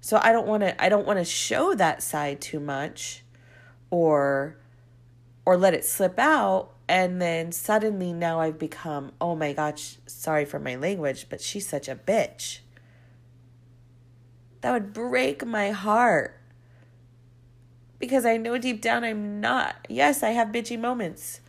So 0.00 0.18
I 0.22 0.32
don't 0.32 0.46
want 0.46 0.62
to 0.62 0.82
I 0.82 0.88
don't 0.88 1.06
want 1.06 1.18
to 1.18 1.24
show 1.24 1.74
that 1.74 2.02
side 2.02 2.40
too 2.40 2.60
much 2.60 3.24
or 3.90 4.56
or 5.44 5.56
let 5.56 5.74
it 5.74 5.84
slip 5.84 6.18
out 6.18 6.74
and 6.88 7.20
then 7.20 7.52
suddenly 7.52 8.14
now 8.14 8.40
I've 8.40 8.58
become, 8.58 9.12
"Oh 9.20 9.36
my 9.36 9.52
gosh, 9.52 9.98
sorry 10.06 10.46
for 10.46 10.58
my 10.58 10.76
language, 10.76 11.26
but 11.28 11.42
she's 11.42 11.68
such 11.68 11.88
a 11.88 11.94
bitch." 11.94 12.60
That 14.60 14.72
would 14.72 14.92
break 14.92 15.46
my 15.46 15.70
heart 15.70 16.38
because 17.98 18.24
I 18.24 18.36
know 18.36 18.58
deep 18.58 18.80
down 18.80 19.04
I'm 19.04 19.40
not. 19.40 19.86
Yes, 19.88 20.22
I 20.22 20.30
have 20.30 20.48
bitchy 20.48 20.78
moments, 20.78 21.40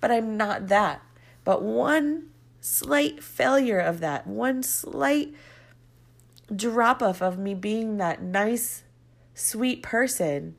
but 0.00 0.10
I'm 0.10 0.36
not 0.36 0.68
that. 0.68 1.02
But 1.44 1.62
one 1.62 2.30
slight 2.60 3.22
failure 3.22 3.78
of 3.78 4.00
that, 4.00 4.26
one 4.26 4.62
slight 4.62 5.34
drop 6.54 7.02
off 7.02 7.22
of 7.22 7.38
me 7.38 7.54
being 7.54 7.96
that 7.96 8.22
nice, 8.22 8.82
sweet 9.34 9.82
person, 9.82 10.56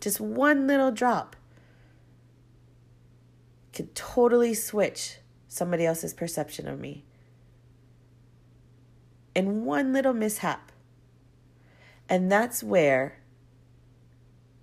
just 0.00 0.20
one 0.20 0.66
little 0.66 0.90
drop 0.90 1.36
could 3.72 3.94
totally 3.94 4.54
switch 4.54 5.18
somebody 5.48 5.86
else's 5.86 6.14
perception 6.14 6.68
of 6.68 6.78
me. 6.78 7.03
In 9.34 9.64
one 9.64 9.92
little 9.92 10.14
mishap. 10.14 10.70
And 12.08 12.30
that's 12.30 12.62
where 12.62 13.18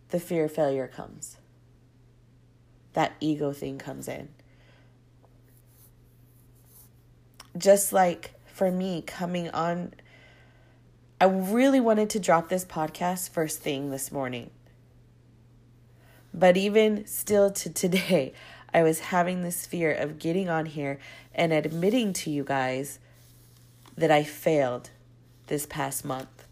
the 0.10 0.20
fear 0.20 0.46
of 0.46 0.52
failure 0.52 0.88
comes. 0.88 1.38
That 2.94 3.14
ego 3.20 3.54
thing 3.54 3.78
comes 3.78 4.08
in. 4.08 4.30
Just 7.58 7.92
like 7.92 8.34
for 8.46 8.72
me 8.72 9.02
coming 9.02 9.50
on, 9.50 9.94
I 11.20 11.26
really 11.26 11.80
wanted 11.80 12.10
to 12.12 12.20
drop 12.20 12.50
this 12.50 12.66
podcast 12.66 13.30
first 13.30 13.62
thing 13.62 13.90
this 13.90 14.12
morning. 14.12 14.52
But 16.34 16.58
even 16.58 17.06
still 17.08 17.52
to 17.52 17.70
today, 17.70 18.34
I 18.74 18.84
was 18.84 19.00
having 19.00 19.44
this 19.44 19.66
fear 19.66 19.92
of 19.92 20.18
getting 20.18 20.48
on 20.48 20.66
here 20.66 20.98
and 21.36 21.52
admitting 21.52 22.14
to 22.14 22.30
you 22.30 22.46
guys 22.46 23.00
that 23.97 24.12
I 24.12 24.23
failed 24.23 24.89
this 25.47 25.65
past 25.65 26.06
month. 26.06 26.45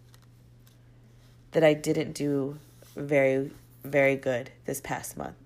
That 1.52 1.64
I 1.64 1.74
didn't 1.74 2.14
do 2.14 2.60
very 2.96 3.52
very 3.84 4.16
good 4.16 4.52
this 4.66 4.82
past 4.82 5.16
month 5.18 5.38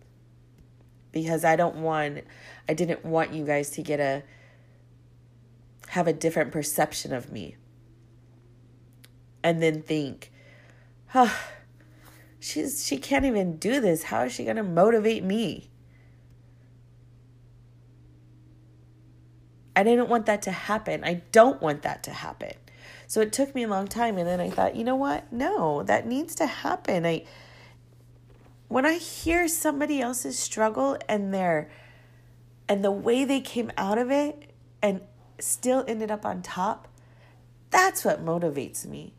because 1.12 1.46
I 1.46 1.56
don't 1.56 1.76
want 1.78 2.24
I 2.68 2.74
didn't 2.74 3.06
want 3.06 3.34
you 3.34 3.46
guys 3.46 3.70
to 3.72 3.82
get 3.82 4.00
a 4.00 4.24
have 5.90 6.08
a 6.08 6.14
different 6.14 6.52
perception 6.52 7.14
of 7.14 7.32
me 7.32 7.56
and 9.44 9.62
then 9.62 9.82
think, 9.82 10.32
"Oh, 11.14 11.38
she's 12.40 12.86
she 12.86 12.98
can't 12.98 13.26
even 13.26 13.58
do 13.58 13.80
this. 13.80 14.04
How 14.04 14.24
is 14.24 14.34
she 14.34 14.44
going 14.44 14.58
to 14.58 14.64
motivate 14.64 15.24
me?" 15.24 15.70
I 19.76 19.84
didn't 19.84 20.10
want 20.10 20.26
that 20.28 20.42
to 20.44 20.52
happen. 20.52 21.04
I 21.04 21.22
don't 21.32 21.62
want 21.62 21.82
that 21.82 22.04
to 22.04 22.12
happen. 22.12 22.54
So 23.08 23.22
it 23.22 23.34
took 23.34 23.54
me 23.54 23.64
a 23.64 23.68
long 23.68 23.88
time 23.88 24.18
and 24.18 24.28
then 24.28 24.40
I 24.40 24.50
thought, 24.50 24.76
"You 24.76 24.84
know 24.84 24.96
what? 24.96 25.32
No, 25.32 25.84
that 25.84 26.08
needs 26.08 26.36
to 26.36 26.46
happen." 26.46 27.06
I 27.06 27.26
when 28.68 28.86
I 28.86 28.94
hear 28.94 29.48
somebody 29.48 30.02
else's 30.02 30.40
struggle 30.40 30.98
and 31.08 31.34
their 31.34 31.70
and 32.68 32.84
the 32.84 32.92
way 32.92 33.24
they 33.26 33.42
came 33.42 33.72
out 33.78 33.98
of 33.98 34.10
it 34.10 34.52
and 34.82 35.02
still 35.40 35.84
ended 35.88 36.10
up 36.10 36.26
on 36.26 36.42
top, 36.42 36.88
that's 37.70 38.04
what 38.06 38.26
motivates 38.26 38.86
me. 38.86 39.14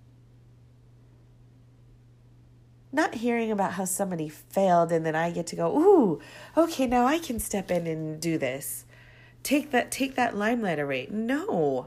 Not 2.91 3.17
hearing 3.17 3.51
about 3.53 3.75
how 3.75 3.85
somebody 3.85 4.29
failed 4.29 4.91
and 4.93 5.05
then 5.05 5.15
I 5.15 5.31
get 5.31 5.47
to 5.49 5.57
go, 5.57 5.77
"Ooh, 5.77 6.21
okay, 6.57 6.87
now 6.87 7.07
I 7.07 7.19
can 7.19 7.39
step 7.39 7.71
in 7.71 7.87
and 7.87 8.21
do 8.21 8.39
this." 8.39 8.85
Take 9.45 9.71
that 9.71 9.93
take 9.93 10.17
that 10.17 10.37
limelight 10.37 10.81
away. 10.81 11.07
No. 11.09 11.87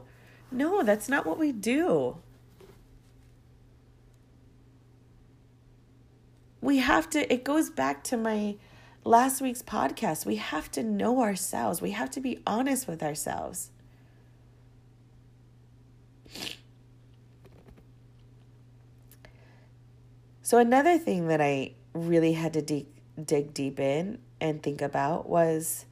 No, 0.50 0.82
that's 0.82 1.10
not 1.10 1.26
what 1.26 1.38
we 1.38 1.52
do. 1.52 2.16
we 6.60 6.78
have 6.78 7.08
to, 7.10 7.32
it 7.32 7.44
goes 7.44 7.70
back 7.70 8.02
to 8.04 8.16
my 8.16 8.56
last 9.04 9.40
week's 9.40 9.62
podcast. 9.62 10.26
We 10.26 10.36
have 10.36 10.70
to 10.72 10.82
know 10.82 11.22
ourselves, 11.22 11.80
we 11.80 11.92
have 11.92 12.10
to 12.10 12.20
be 12.20 12.40
honest 12.46 12.88
with 12.88 13.02
ourselves. 13.02 13.70
So, 20.42 20.58
another 20.58 20.96
thing 20.96 21.28
that 21.28 21.40
I 21.42 21.72
really 21.92 22.32
had 22.32 22.54
to 22.54 22.62
dig, 22.62 22.86
dig 23.22 23.52
deep 23.52 23.78
in 23.78 24.18
and 24.40 24.62
think 24.62 24.80
about 24.80 25.28
was 25.28 25.84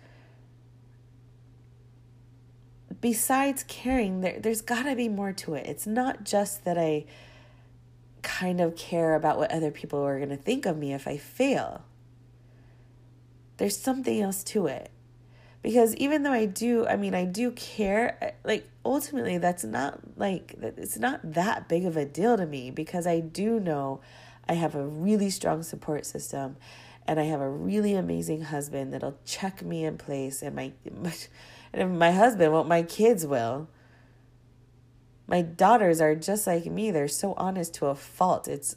besides 3.00 3.64
caring, 3.66 4.20
there, 4.20 4.38
there's 4.40 4.60
got 4.60 4.84
to 4.84 4.96
be 4.96 5.08
more 5.08 5.32
to 5.32 5.54
it. 5.54 5.66
It's 5.66 5.86
not 5.86 6.24
just 6.24 6.64
that 6.64 6.78
I 6.78 7.04
kind 8.22 8.60
of 8.60 8.76
care 8.76 9.14
about 9.14 9.38
what 9.38 9.50
other 9.52 9.70
people 9.70 10.00
are 10.04 10.18
going 10.18 10.30
to 10.30 10.36
think 10.36 10.66
of 10.66 10.76
me 10.76 10.92
if 10.92 11.06
I 11.06 11.16
fail. 11.16 11.84
There's 13.56 13.76
something 13.76 14.20
else 14.20 14.42
to 14.44 14.66
it. 14.66 14.90
Because 15.62 15.94
even 15.96 16.22
though 16.22 16.32
I 16.32 16.46
do, 16.46 16.86
I 16.86 16.96
mean, 16.96 17.14
I 17.14 17.24
do 17.24 17.50
care, 17.50 18.34
like, 18.44 18.68
ultimately, 18.84 19.38
that's 19.38 19.64
not 19.64 19.98
like, 20.16 20.54
it's 20.60 20.98
not 20.98 21.20
that 21.32 21.68
big 21.68 21.84
of 21.84 21.96
a 21.96 22.04
deal 22.04 22.36
to 22.36 22.46
me 22.46 22.70
because 22.70 23.06
I 23.06 23.20
do 23.20 23.58
know 23.58 24.00
I 24.48 24.54
have 24.54 24.74
a 24.74 24.86
really 24.86 25.30
strong 25.30 25.62
support 25.62 26.06
system 26.06 26.56
and 27.06 27.18
I 27.18 27.24
have 27.24 27.40
a 27.40 27.48
really 27.48 27.94
amazing 27.94 28.42
husband 28.42 28.92
that'll 28.92 29.18
check 29.24 29.62
me 29.62 29.84
in 29.84 29.98
place 29.98 30.42
and 30.42 30.54
my, 30.54 30.72
my 31.00 31.12
and 31.72 31.82
if 31.82 31.88
my 31.88 32.10
husband 32.10 32.52
won't, 32.52 32.68
my 32.68 32.82
kids 32.82 33.26
will. 33.26 33.68
My 35.26 35.42
daughters 35.42 36.00
are 36.00 36.14
just 36.14 36.46
like 36.46 36.66
me. 36.66 36.90
They're 36.90 37.08
so 37.08 37.34
honest 37.36 37.74
to 37.74 37.86
a 37.86 37.94
fault. 37.94 38.46
It's 38.46 38.76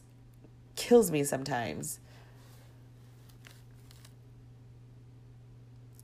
kills 0.76 1.12
me 1.12 1.24
sometimes. 1.24 2.00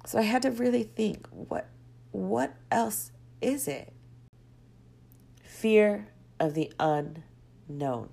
So 0.06 0.20
I 0.20 0.22
had 0.22 0.44
to 0.44 0.52
really 0.52 0.84
think 0.84 1.28
what 1.32 1.68
what 2.12 2.54
else 2.72 3.12
is 3.42 3.68
it? 3.68 3.92
Fear 5.44 6.08
of 6.40 6.54
the 6.54 6.72
unknown. 6.80 8.10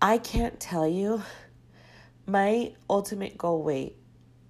I 0.00 0.18
can't 0.18 0.58
tell 0.58 0.86
you 0.86 1.22
my 2.26 2.72
ultimate 2.88 3.36
goal 3.36 3.62
weight 3.62 3.96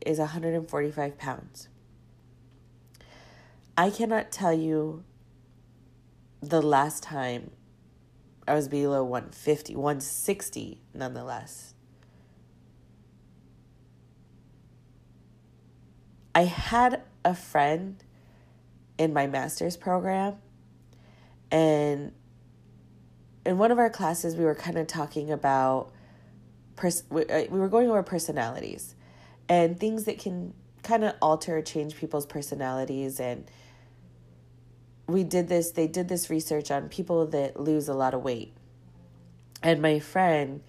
is 0.05 0.19
145 0.19 1.19
pounds. 1.19 1.69
I 3.77 3.91
cannot 3.91 4.31
tell 4.33 4.53
you 4.53 5.05
the 6.41 6.63
last 6.63 7.03
time 7.03 7.51
I 8.47 8.55
was 8.55 8.69
below 8.69 9.05
150, 9.05 9.77
160 9.77 10.81
nonetheless. 10.95 11.75
I 16.35 16.43
had 16.45 17.03
a 17.25 17.35
friend 17.35 18.03
in 18.97 19.13
my 19.13 19.27
master's 19.27 19.77
program, 19.77 20.37
and 21.51 22.13
in 23.45 23.59
one 23.59 23.71
of 23.71 23.79
our 23.79 23.91
classes, 23.91 24.37
we 24.37 24.45
were 24.45 24.55
kind 24.55 24.79
of 24.79 24.87
talking 24.87 25.31
about 25.31 25.91
pers- 26.77 27.05
we 27.11 27.25
uh, 27.27 27.47
were 27.51 27.69
going 27.69 27.89
over 27.89 28.03
personalities 28.03 28.95
and 29.49 29.79
things 29.79 30.05
that 30.05 30.19
can 30.19 30.55
kind 30.83 31.05
of 31.05 31.15
alter 31.21 31.59
or 31.59 31.63
change 31.63 31.97
people's 31.97 32.27
personalities 32.27 33.21
and 33.21 33.51
we 35.07 35.25
did 35.25 35.49
this 35.49 35.73
they 35.73 35.87
did 35.87 36.09
this 36.09 36.31
research 36.31 36.71
on 36.71 36.89
people 36.89 37.27
that 37.27 37.59
lose 37.59 37.89
a 37.89 37.95
lot 37.95 38.15
of 38.15 38.23
weight. 38.23 38.55
And 39.63 39.83
my 39.83 39.99
friend 39.99 40.63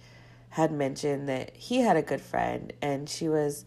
had 0.50 0.72
mentioned 0.72 1.28
that 1.28 1.56
he 1.56 1.80
had 1.80 1.96
a 1.96 2.02
good 2.02 2.20
friend 2.20 2.72
and 2.82 3.08
she 3.08 3.28
was 3.28 3.64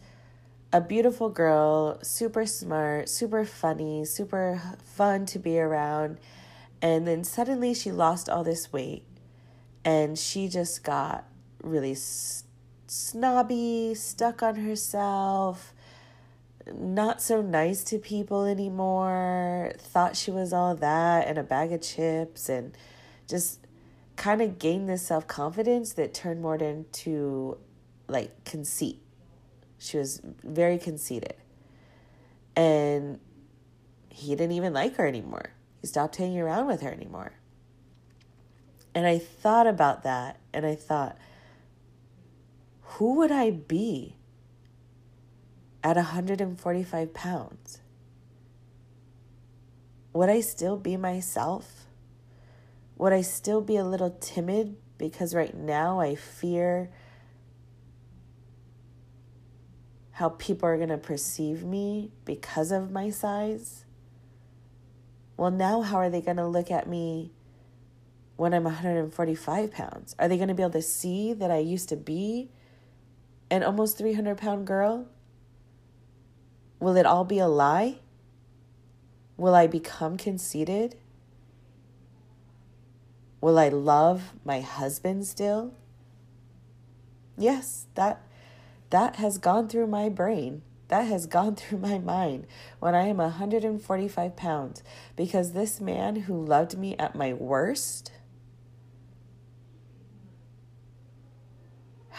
a 0.72 0.80
beautiful 0.80 1.30
girl 1.30 1.98
super 2.02 2.44
smart 2.44 3.08
super 3.08 3.44
funny 3.44 4.04
super 4.04 4.60
fun 4.84 5.24
to 5.26 5.38
be 5.38 5.58
around. 5.58 6.18
And 6.82 7.06
then 7.06 7.24
suddenly 7.24 7.72
she 7.72 7.92
lost 7.92 8.28
all 8.28 8.44
this 8.44 8.72
weight 8.72 9.04
and 9.84 10.18
she 10.18 10.48
just 10.48 10.82
got 10.82 11.24
really 11.62 11.94
snobby 12.94 13.94
stuck 13.94 14.42
on 14.42 14.56
herself 14.56 15.74
not 16.72 17.20
so 17.20 17.42
nice 17.42 17.84
to 17.84 17.98
people 17.98 18.44
anymore, 18.44 19.72
thought 19.76 20.16
she 20.16 20.30
was 20.30 20.52
all 20.52 20.74
that 20.76 21.26
and 21.26 21.36
a 21.36 21.42
bag 21.42 21.72
of 21.72 21.82
chips, 21.82 22.48
and 22.48 22.74
just 23.28 23.60
kind 24.16 24.40
of 24.40 24.58
gained 24.58 24.88
this 24.88 25.06
self 25.06 25.26
confidence 25.26 25.92
that 25.94 26.14
turned 26.14 26.40
more 26.40 26.56
into 26.56 27.58
like 28.08 28.44
conceit. 28.44 29.02
She 29.78 29.98
was 29.98 30.22
very 30.42 30.78
conceited. 30.78 31.34
And 32.56 33.18
he 34.08 34.28
didn't 34.36 34.52
even 34.52 34.72
like 34.72 34.96
her 34.96 35.06
anymore. 35.06 35.50
He 35.80 35.88
stopped 35.88 36.16
hanging 36.16 36.40
around 36.40 36.66
with 36.68 36.80
her 36.82 36.90
anymore. 36.90 37.32
And 38.94 39.06
I 39.06 39.18
thought 39.18 39.66
about 39.66 40.04
that 40.04 40.38
and 40.52 40.64
I 40.64 40.76
thought, 40.76 41.18
who 42.94 43.14
would 43.14 43.32
I 43.32 43.50
be 43.50 44.14
at 45.82 45.96
145 45.96 47.12
pounds? 47.12 47.80
Would 50.12 50.28
I 50.28 50.40
still 50.40 50.76
be 50.76 50.96
myself? 50.96 51.86
Would 52.96 53.12
I 53.12 53.22
still 53.22 53.60
be 53.60 53.76
a 53.76 53.84
little 53.84 54.16
timid 54.20 54.76
because 54.96 55.34
right 55.34 55.56
now 55.56 55.98
I 55.98 56.14
fear 56.14 56.90
how 60.12 60.28
people 60.28 60.68
are 60.68 60.76
going 60.76 60.90
to 60.90 60.96
perceive 60.96 61.64
me 61.64 62.12
because 62.24 62.70
of 62.70 62.92
my 62.92 63.10
size? 63.10 63.84
Well, 65.36 65.50
now 65.50 65.82
how 65.82 65.96
are 65.96 66.10
they 66.10 66.20
going 66.20 66.36
to 66.36 66.46
look 66.46 66.70
at 66.70 66.88
me 66.88 67.32
when 68.36 68.54
I'm 68.54 68.62
145 68.62 69.72
pounds? 69.72 70.14
Are 70.16 70.28
they 70.28 70.36
going 70.36 70.46
to 70.46 70.54
be 70.54 70.62
able 70.62 70.72
to 70.74 70.82
see 70.82 71.32
that 71.32 71.50
I 71.50 71.58
used 71.58 71.88
to 71.88 71.96
be 71.96 72.50
an 73.54 73.62
almost 73.62 73.96
300 73.96 74.36
pound 74.36 74.66
girl? 74.66 75.06
Will 76.80 76.96
it 76.96 77.06
all 77.06 77.24
be 77.24 77.38
a 77.38 77.46
lie? 77.46 78.00
Will 79.36 79.54
I 79.54 79.68
become 79.68 80.16
conceited? 80.16 80.96
Will 83.40 83.56
I 83.56 83.68
love 83.68 84.32
my 84.44 84.60
husband 84.60 85.26
still? 85.26 85.72
Yes, 87.38 87.86
that 87.94 88.22
that 88.90 89.16
has 89.16 89.38
gone 89.38 89.68
through 89.68 89.86
my 89.86 90.08
brain. 90.08 90.62
That 90.88 91.02
has 91.02 91.26
gone 91.26 91.54
through 91.60 91.78
my 91.78 91.98
mind 91.98 92.48
when 92.80 92.96
I 92.96 93.06
am 93.06 93.18
145 93.18 94.36
pounds 94.36 94.82
because 95.14 95.52
this 95.52 95.80
man 95.80 96.16
who 96.16 96.44
loved 96.44 96.76
me 96.76 96.96
at 96.98 97.14
my 97.14 97.32
worst. 97.32 98.10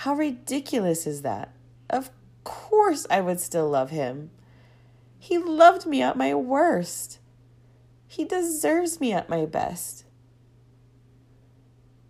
How 0.06 0.14
ridiculous 0.14 1.08
is 1.08 1.24
that? 1.24 1.52
Of 1.90 2.12
course, 2.44 3.08
I 3.10 3.22
would 3.22 3.40
still 3.40 3.68
love 3.68 3.90
him. 3.90 4.30
He 5.18 5.40
loved 5.40 5.88
me 5.88 6.04
at 6.04 6.16
my 6.16 6.36
worst. 6.36 7.18
He 8.06 8.24
deserves 8.24 9.00
me 9.00 9.14
at 9.14 9.30
my 9.30 9.48
best. 9.48 10.06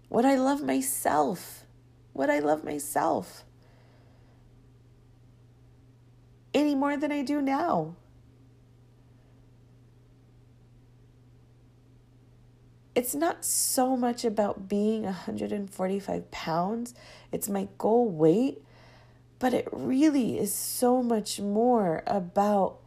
Would 0.10 0.25
I 0.25 0.36
love 0.36 0.62
myself? 0.62 1.63
Would 2.13 2.29
I 2.29 2.39
love 2.39 2.65
myself? 2.65 3.45
Any 6.53 6.75
more 6.75 6.97
than 6.97 7.13
I 7.13 7.21
do 7.21 7.41
now? 7.41 7.95
It's 12.95 13.13
not 13.13 13.43
so 13.43 13.97
much 13.97 14.23
about 14.23 14.69
being 14.69 15.03
145 15.03 16.31
pounds, 16.31 16.95
it's 17.29 17.49
my 17.49 17.67
goal 17.77 18.08
weight, 18.08 18.63
but 19.38 19.53
it 19.53 19.67
really 19.73 20.39
is 20.39 20.53
so 20.53 21.03
much 21.03 21.41
more 21.41 22.03
about 22.08 22.77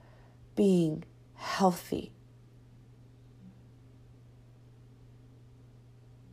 being 0.57 1.05
healthy. 1.35 2.12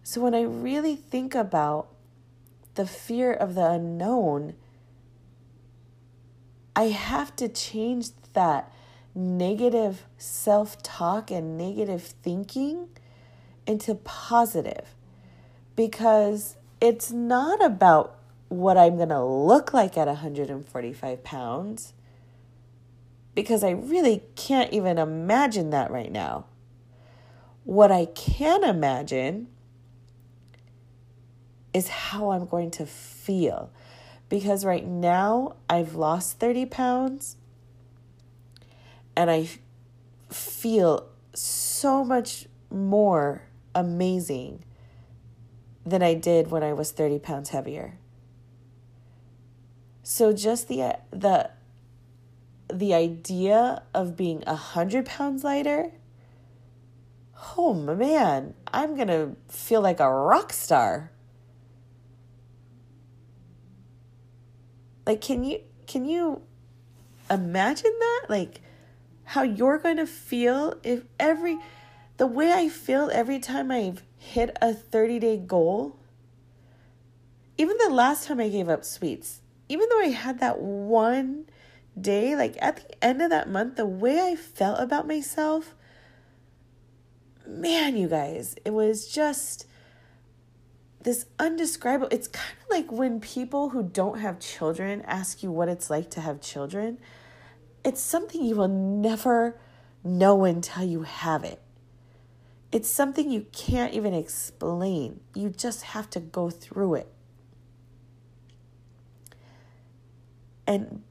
So 0.04 0.22
when 0.22 0.34
I 0.34 0.44
really 0.44 0.96
think 0.96 1.36
about 1.36 1.90
the 2.76 2.88
fear 2.88 3.34
of 3.34 3.56
the 3.56 3.70
unknown, 3.72 4.54
I 6.78 6.84
have 6.86 7.36
to 7.36 7.50
change 7.50 8.12
that 8.32 8.72
negative 9.14 10.06
self 10.18 10.82
talk 10.82 11.30
and 11.30 11.58
negative 11.58 12.04
thinking 12.04 12.88
into 13.68 13.96
positive 13.96 14.96
because 15.76 16.56
it's 16.80 17.12
not 17.12 17.64
about 17.64 18.18
what 18.50 18.78
I'm 18.78 18.98
going 18.98 19.10
to 19.10 19.24
look 19.24 19.74
like 19.74 19.98
at 19.98 20.08
145 20.08 21.24
pounds 21.24 21.94
because 23.34 23.64
I 23.64 23.72
really 23.72 24.24
can't 24.36 24.72
even 24.72 24.98
imagine 24.98 25.72
that 25.72 25.92
right 25.92 26.12
now. 26.12 26.46
What 27.64 27.92
I 27.92 28.06
can 28.06 28.64
imagine 28.64 29.48
is 31.74 31.90
how 31.90 32.32
I'm 32.32 32.46
going 32.46 32.72
to 32.72 32.86
feel 32.86 33.72
because 34.30 34.64
right 34.64 34.86
now 34.86 35.58
I've 35.70 35.96
lost 35.96 36.40
30 36.40 36.68
pounds 36.68 37.36
and 39.16 39.30
I 39.30 39.50
feel 40.30 41.08
so 41.34 42.04
much 42.06 42.48
more 42.70 43.44
amazing 43.76 44.64
than 45.86 46.02
I 46.02 46.16
did 46.16 46.50
when 46.50 46.64
I 46.64 46.74
was 46.74 46.92
30 46.92 47.20
pounds 47.20 47.50
heavier. 47.50 48.00
So 50.02 50.34
just 50.34 50.68
the 50.68 50.98
the 51.12 51.52
the 52.74 52.94
idea 52.94 53.84
of 53.94 54.16
being 54.16 54.44
a 54.48 54.56
hundred 54.56 55.06
pounds 55.06 55.44
lighter, 55.44 55.92
oh 57.58 57.74
man, 57.74 58.54
I'm 58.72 58.96
gonna 58.96 59.36
feel 59.48 59.82
like 59.82 60.00
a 60.00 60.12
rock 60.12 60.54
star. 60.54 61.12
Like, 65.06 65.22
can 65.22 65.44
you 65.44 65.62
can 65.86 66.06
you 66.06 66.42
imagine 67.30 67.94
that? 68.00 68.26
Like, 68.30 68.62
how 69.24 69.44
you're 69.44 69.78
going 69.78 69.98
to 69.98 70.08
feel 70.08 70.76
if 70.84 71.04
every 71.20 71.58
the 72.18 72.28
way 72.28 72.52
I 72.54 72.70
feel 72.70 73.10
every 73.12 73.40
time 73.40 73.72
I've 73.72 74.04
hit 74.18 74.56
a 74.62 74.74
30 74.74 75.20
day 75.20 75.38
goal, 75.38 75.98
even 77.58 77.78
the 77.78 77.94
last 77.94 78.28
time 78.28 78.40
I 78.40 78.50
gave 78.50 78.70
up 78.70 78.84
sweets, 78.84 79.42
even 79.70 79.88
though 79.90 80.00
I 80.00 80.10
had 80.10 80.40
that 80.40 80.60
one 80.60 81.46
day, 82.00 82.36
like 82.36 82.58
at 82.62 82.78
the 82.78 83.04
end 83.04 83.22
of 83.22 83.30
that 83.30 83.50
month, 83.50 83.76
the 83.76 83.86
way 83.86 84.20
I 84.20 84.36
felt 84.36 84.80
about 84.80 85.08
myself, 85.08 85.74
man, 87.48 87.98
you 87.98 88.08
guys, 88.08 88.56
it 88.66 88.72
was 88.72 89.08
just 89.08 89.68
this 91.02 91.26
undescribable. 91.40 92.10
It's 92.12 92.28
kind 92.28 92.58
of 92.64 92.70
like 92.70 92.92
when 92.92 93.20
people 93.20 93.70
who 93.70 93.84
don't 93.84 94.20
have 94.20 94.40
children 94.40 95.02
ask 95.04 95.44
you 95.44 95.52
what 95.52 95.70
it's 95.70 95.90
like 95.90 96.10
to 96.12 96.22
have 96.22 96.42
children. 96.42 96.98
It's 97.84 98.02
something 98.02 98.44
you 98.44 98.56
will 98.56 98.68
never 98.68 99.58
know 100.04 100.44
until 100.44 100.84
you 100.84 101.04
have 101.04 101.44
it. 101.44 101.62
It's 102.76 102.90
something 102.90 103.32
you 103.32 103.46
can't 103.54 103.94
even 103.94 104.14
explain. 104.14 105.22
You 105.34 105.50
just 105.50 105.84
have 105.84 106.10
to 106.10 106.20
go 106.20 106.50
through 106.50 106.96
it. 106.96 107.08
And 110.68 111.04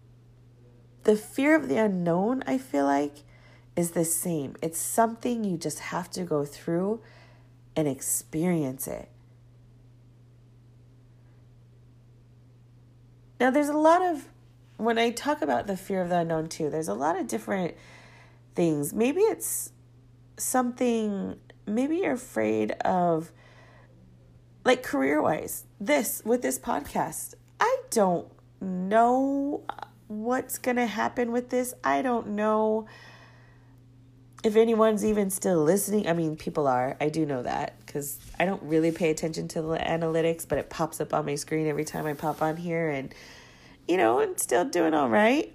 the 1.04 1.16
fear 1.16 1.56
of 1.56 1.70
the 1.70 1.78
unknown, 1.78 2.44
I 2.46 2.58
feel 2.58 2.84
like, 2.84 3.22
is 3.76 3.92
the 3.92 4.04
same. 4.04 4.56
It's 4.60 4.78
something 4.78 5.42
you 5.42 5.56
just 5.56 5.78
have 5.78 6.10
to 6.10 6.24
go 6.24 6.44
through 6.44 7.00
and 7.74 7.88
experience 7.88 8.86
it. 8.86 9.08
Now, 13.40 13.50
there's 13.50 13.70
a 13.70 13.78
lot 13.78 14.02
of, 14.02 14.28
when 14.76 14.98
I 14.98 15.12
talk 15.12 15.40
about 15.40 15.66
the 15.66 15.78
fear 15.78 16.02
of 16.02 16.10
the 16.10 16.18
unknown 16.18 16.50
too, 16.50 16.68
there's 16.68 16.88
a 16.88 16.94
lot 16.94 17.18
of 17.18 17.26
different 17.26 17.74
things. 18.54 18.92
Maybe 18.92 19.22
it's 19.22 19.72
something, 20.36 21.38
maybe 21.66 21.96
you're 21.98 22.12
afraid 22.12 22.72
of, 22.82 23.32
like 24.64 24.82
career 24.82 25.20
wise, 25.20 25.64
this 25.78 26.22
with 26.24 26.42
this 26.42 26.58
podcast. 26.58 27.34
I 27.60 27.80
don't 27.90 28.26
know 28.60 29.62
what's 30.08 30.58
going 30.58 30.76
to 30.76 30.86
happen 30.86 31.32
with 31.32 31.50
this. 31.50 31.74
I 31.84 32.02
don't 32.02 32.28
know 32.28 32.86
if 34.42 34.56
anyone's 34.56 35.04
even 35.04 35.30
still 35.30 35.62
listening. 35.62 36.06
I 36.08 36.12
mean, 36.12 36.36
people 36.36 36.66
are. 36.66 36.96
I 37.00 37.08
do 37.08 37.24
know 37.24 37.42
that 37.42 37.78
because 37.84 38.18
I 38.38 38.44
don't 38.44 38.62
really 38.62 38.90
pay 38.90 39.10
attention 39.10 39.48
to 39.48 39.62
the 39.62 39.78
analytics, 39.78 40.46
but 40.46 40.58
it 40.58 40.70
pops 40.70 41.00
up 41.00 41.14
on 41.14 41.24
my 41.26 41.34
screen 41.34 41.66
every 41.66 41.84
time 41.84 42.06
I 42.06 42.14
pop 42.14 42.42
on 42.42 42.56
here. 42.56 42.90
And, 42.90 43.14
you 43.88 43.96
know, 43.96 44.20
I'm 44.20 44.36
still 44.36 44.64
doing 44.64 44.94
all 44.94 45.08
right. 45.08 45.52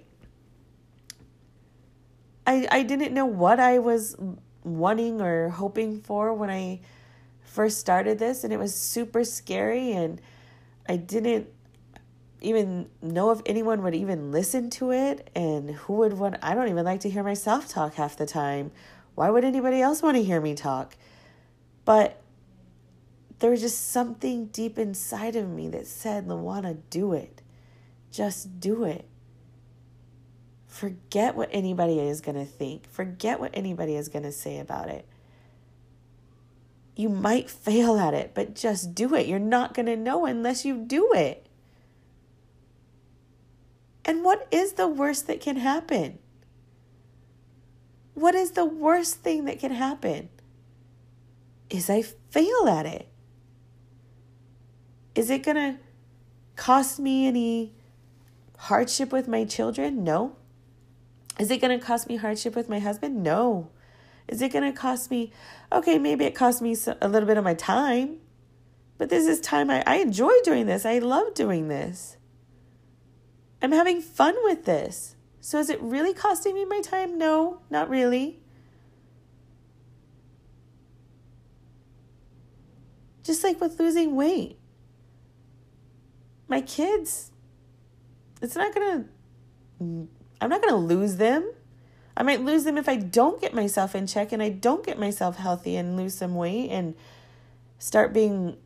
I, 2.46 2.66
I 2.70 2.82
didn't 2.82 3.12
know 3.14 3.26
what 3.26 3.60
I 3.60 3.78
was 3.78 4.16
wanting 4.64 5.20
or 5.20 5.48
hoping 5.48 6.00
for 6.00 6.32
when 6.32 6.50
I 6.50 6.80
first 7.42 7.78
started 7.78 8.18
this, 8.18 8.44
and 8.44 8.52
it 8.52 8.58
was 8.58 8.74
super 8.74 9.24
scary. 9.24 9.92
And 9.92 10.20
I 10.88 10.96
didn't 10.96 11.48
even 12.40 12.88
know 13.02 13.30
if 13.30 13.40
anyone 13.44 13.82
would 13.82 13.94
even 13.94 14.32
listen 14.32 14.70
to 14.70 14.92
it 14.92 15.30
and 15.34 15.70
who 15.70 15.94
would 15.94 16.14
want 16.14 16.36
I 16.42 16.54
don't 16.54 16.68
even 16.68 16.84
like 16.84 17.00
to 17.00 17.10
hear 17.10 17.22
myself 17.22 17.68
talk 17.68 17.94
half 17.94 18.16
the 18.16 18.26
time. 18.26 18.70
Why 19.14 19.28
would 19.30 19.44
anybody 19.44 19.82
else 19.82 20.02
want 20.02 20.16
to 20.16 20.22
hear 20.22 20.40
me 20.40 20.54
talk? 20.54 20.96
But 21.84 22.22
there 23.40 23.50
was 23.50 23.60
just 23.60 23.90
something 23.90 24.46
deep 24.46 24.78
inside 24.78 25.36
of 25.36 25.48
me 25.48 25.68
that 25.70 25.86
said, 25.86 26.28
Luana, 26.28 26.78
do 26.88 27.12
it. 27.12 27.42
Just 28.10 28.60
do 28.60 28.84
it. 28.84 29.09
Forget 30.70 31.34
what 31.34 31.48
anybody 31.50 31.98
is 31.98 32.20
going 32.20 32.36
to 32.36 32.44
think. 32.44 32.88
Forget 32.88 33.40
what 33.40 33.50
anybody 33.54 33.96
is 33.96 34.08
going 34.08 34.22
to 34.22 34.30
say 34.30 34.60
about 34.60 34.88
it. 34.88 35.04
You 36.94 37.08
might 37.08 37.50
fail 37.50 37.98
at 37.98 38.14
it, 38.14 38.32
but 38.34 38.54
just 38.54 38.94
do 38.94 39.14
it. 39.16 39.26
You're 39.26 39.40
not 39.40 39.74
going 39.74 39.86
to 39.86 39.96
know 39.96 40.26
unless 40.26 40.64
you 40.64 40.76
do 40.76 41.12
it. 41.12 41.44
And 44.04 44.22
what 44.22 44.46
is 44.52 44.74
the 44.74 44.86
worst 44.86 45.26
that 45.26 45.40
can 45.40 45.56
happen? 45.56 46.20
What 48.14 48.36
is 48.36 48.52
the 48.52 48.64
worst 48.64 49.16
thing 49.16 49.46
that 49.46 49.58
can 49.58 49.72
happen? 49.72 50.28
Is 51.68 51.90
I 51.90 52.02
fail 52.02 52.68
at 52.68 52.86
it. 52.86 53.08
Is 55.16 55.30
it 55.30 55.42
going 55.42 55.56
to 55.56 55.80
cost 56.54 57.00
me 57.00 57.26
any 57.26 57.72
hardship 58.56 59.10
with 59.10 59.26
my 59.26 59.44
children? 59.44 60.04
No. 60.04 60.36
Is 61.40 61.50
it 61.50 61.58
going 61.62 61.76
to 61.76 61.84
cost 61.84 62.06
me 62.06 62.16
hardship 62.16 62.54
with 62.54 62.68
my 62.68 62.80
husband? 62.80 63.22
No. 63.22 63.70
Is 64.28 64.42
it 64.42 64.52
going 64.52 64.70
to 64.70 64.78
cost 64.78 65.10
me, 65.10 65.32
okay, 65.72 65.98
maybe 65.98 66.26
it 66.26 66.34
cost 66.34 66.60
me 66.60 66.76
a 67.00 67.08
little 67.08 67.26
bit 67.26 67.38
of 67.38 67.44
my 67.44 67.54
time, 67.54 68.18
but 68.98 69.08
this 69.08 69.26
is 69.26 69.40
time 69.40 69.70
I, 69.70 69.82
I 69.86 69.96
enjoy 69.96 70.32
doing 70.44 70.66
this. 70.66 70.84
I 70.84 70.98
love 70.98 71.32
doing 71.32 71.68
this. 71.68 72.18
I'm 73.62 73.72
having 73.72 74.02
fun 74.02 74.34
with 74.42 74.66
this. 74.66 75.16
So 75.40 75.58
is 75.58 75.70
it 75.70 75.80
really 75.80 76.12
costing 76.12 76.52
me 76.54 76.66
my 76.66 76.82
time? 76.82 77.16
No, 77.16 77.62
not 77.70 77.88
really. 77.88 78.40
Just 83.22 83.42
like 83.42 83.62
with 83.62 83.80
losing 83.80 84.14
weight. 84.14 84.58
My 86.48 86.60
kids, 86.60 87.30
it's 88.42 88.56
not 88.56 88.74
going 88.74 89.08
to, 89.80 90.08
I'm 90.40 90.48
not 90.48 90.60
going 90.62 90.72
to 90.72 90.76
lose 90.94 91.16
them. 91.16 91.50
I 92.16 92.22
might 92.22 92.40
lose 92.40 92.64
them 92.64 92.76
if 92.76 92.88
I 92.88 92.96
don't 92.96 93.40
get 93.40 93.54
myself 93.54 93.94
in 93.94 94.06
check 94.06 94.32
and 94.32 94.42
I 94.42 94.50
don't 94.50 94.84
get 94.84 94.98
myself 94.98 95.36
healthy 95.36 95.76
and 95.76 95.96
lose 95.96 96.14
some 96.14 96.34
weight 96.34 96.70
and 96.70 96.94
start 97.78 98.12
being 98.12 98.56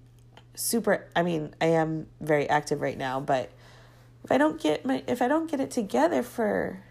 super. 0.54 1.06
I 1.14 1.22
mean, 1.22 1.54
I 1.60 1.66
am 1.66 2.06
very 2.20 2.48
active 2.48 2.80
right 2.80 2.98
now, 2.98 3.20
but 3.20 3.52
if 4.24 4.32
I 4.32 4.38
don't 4.38 4.60
get 4.60 4.84
my 4.84 5.04
if 5.06 5.20
I 5.20 5.28
don't 5.28 5.50
get 5.50 5.60
it 5.60 5.70
together 5.70 6.22
for 6.22 6.82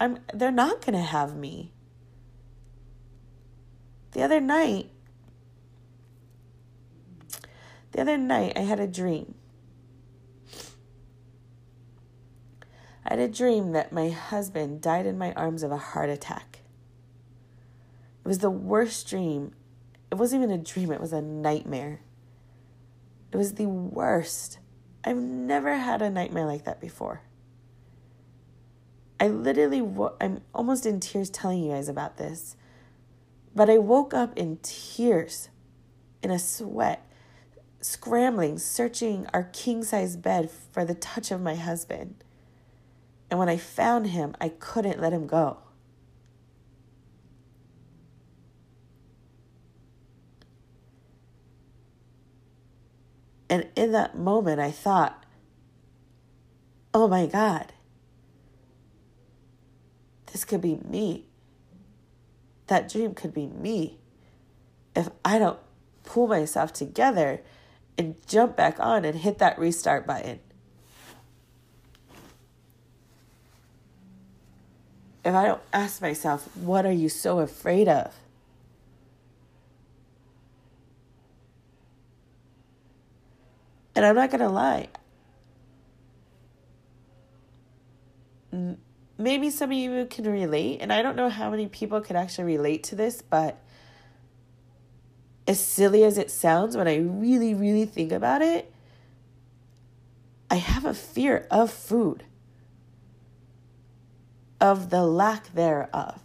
I'm 0.00 0.18
they're 0.34 0.50
not 0.50 0.84
going 0.84 0.98
to 0.98 1.04
have 1.04 1.36
me. 1.36 1.72
The 4.12 4.22
other 4.22 4.40
night 4.40 4.90
The 7.96 8.02
other 8.02 8.18
night, 8.18 8.52
I 8.56 8.60
had 8.60 8.78
a 8.78 8.86
dream. 8.86 9.35
I 13.06 13.10
had 13.10 13.20
a 13.20 13.28
dream 13.28 13.70
that 13.70 13.92
my 13.92 14.10
husband 14.10 14.80
died 14.80 15.06
in 15.06 15.16
my 15.16 15.32
arms 15.34 15.62
of 15.62 15.70
a 15.70 15.76
heart 15.76 16.10
attack. 16.10 16.58
It 18.24 18.26
was 18.26 18.38
the 18.38 18.50
worst 18.50 19.08
dream. 19.08 19.52
It 20.10 20.16
wasn't 20.16 20.42
even 20.42 20.52
a 20.52 20.62
dream, 20.62 20.90
it 20.90 21.00
was 21.00 21.12
a 21.12 21.22
nightmare. 21.22 22.00
It 23.30 23.36
was 23.36 23.54
the 23.54 23.66
worst. 23.66 24.58
I've 25.04 25.18
never 25.18 25.76
had 25.76 26.02
a 26.02 26.10
nightmare 26.10 26.46
like 26.46 26.64
that 26.64 26.80
before. 26.80 27.20
I 29.20 29.28
literally, 29.28 29.88
I'm 30.20 30.40
almost 30.52 30.84
in 30.84 30.98
tears 30.98 31.30
telling 31.30 31.62
you 31.62 31.70
guys 31.70 31.88
about 31.88 32.16
this. 32.16 32.56
But 33.54 33.70
I 33.70 33.78
woke 33.78 34.14
up 34.14 34.36
in 34.36 34.58
tears, 34.62 35.48
in 36.22 36.32
a 36.32 36.40
sweat, 36.40 37.08
scrambling, 37.80 38.58
searching 38.58 39.28
our 39.32 39.44
king 39.44 39.84
size 39.84 40.16
bed 40.16 40.50
for 40.50 40.84
the 40.84 40.94
touch 40.94 41.30
of 41.30 41.40
my 41.40 41.54
husband. 41.54 42.24
And 43.30 43.38
when 43.38 43.48
I 43.48 43.56
found 43.56 44.08
him, 44.08 44.34
I 44.40 44.50
couldn't 44.50 45.00
let 45.00 45.12
him 45.12 45.26
go. 45.26 45.58
And 53.48 53.68
in 53.76 53.92
that 53.92 54.16
moment, 54.18 54.60
I 54.60 54.70
thought, 54.70 55.24
oh 56.92 57.08
my 57.08 57.26
God, 57.26 57.72
this 60.32 60.44
could 60.44 60.60
be 60.60 60.78
me. 60.88 61.26
That 62.66 62.90
dream 62.90 63.14
could 63.14 63.32
be 63.32 63.46
me. 63.46 63.98
If 64.94 65.08
I 65.24 65.38
don't 65.38 65.60
pull 66.04 66.26
myself 66.26 66.72
together 66.72 67.42
and 67.96 68.16
jump 68.26 68.56
back 68.56 68.80
on 68.80 69.04
and 69.04 69.18
hit 69.18 69.38
that 69.38 69.58
restart 69.58 70.06
button. 70.06 70.40
If 75.26 75.34
I 75.34 75.46
don't 75.46 75.60
ask 75.72 76.00
myself, 76.00 76.48
what 76.56 76.86
are 76.86 76.92
you 76.92 77.08
so 77.08 77.40
afraid 77.40 77.88
of? 77.88 78.14
And 83.96 84.06
I'm 84.06 84.14
not 84.14 84.30
going 84.30 84.42
to 84.42 84.48
lie. 84.48 84.88
Maybe 89.18 89.50
some 89.50 89.72
of 89.72 89.76
you 89.76 90.06
can 90.08 90.30
relate, 90.30 90.78
and 90.80 90.92
I 90.92 91.02
don't 91.02 91.16
know 91.16 91.28
how 91.28 91.50
many 91.50 91.66
people 91.66 92.00
can 92.00 92.14
actually 92.14 92.44
relate 92.44 92.84
to 92.84 92.94
this, 92.94 93.20
but 93.20 93.60
as 95.48 95.58
silly 95.58 96.04
as 96.04 96.18
it 96.18 96.30
sounds, 96.30 96.76
when 96.76 96.86
I 96.86 96.98
really, 96.98 97.52
really 97.52 97.84
think 97.84 98.12
about 98.12 98.42
it, 98.42 98.72
I 100.48 100.54
have 100.54 100.84
a 100.84 100.94
fear 100.94 101.48
of 101.50 101.72
food, 101.72 102.22
of 104.60 104.90
the 104.90 105.02
lack 105.02 105.52
thereof. 105.54 106.20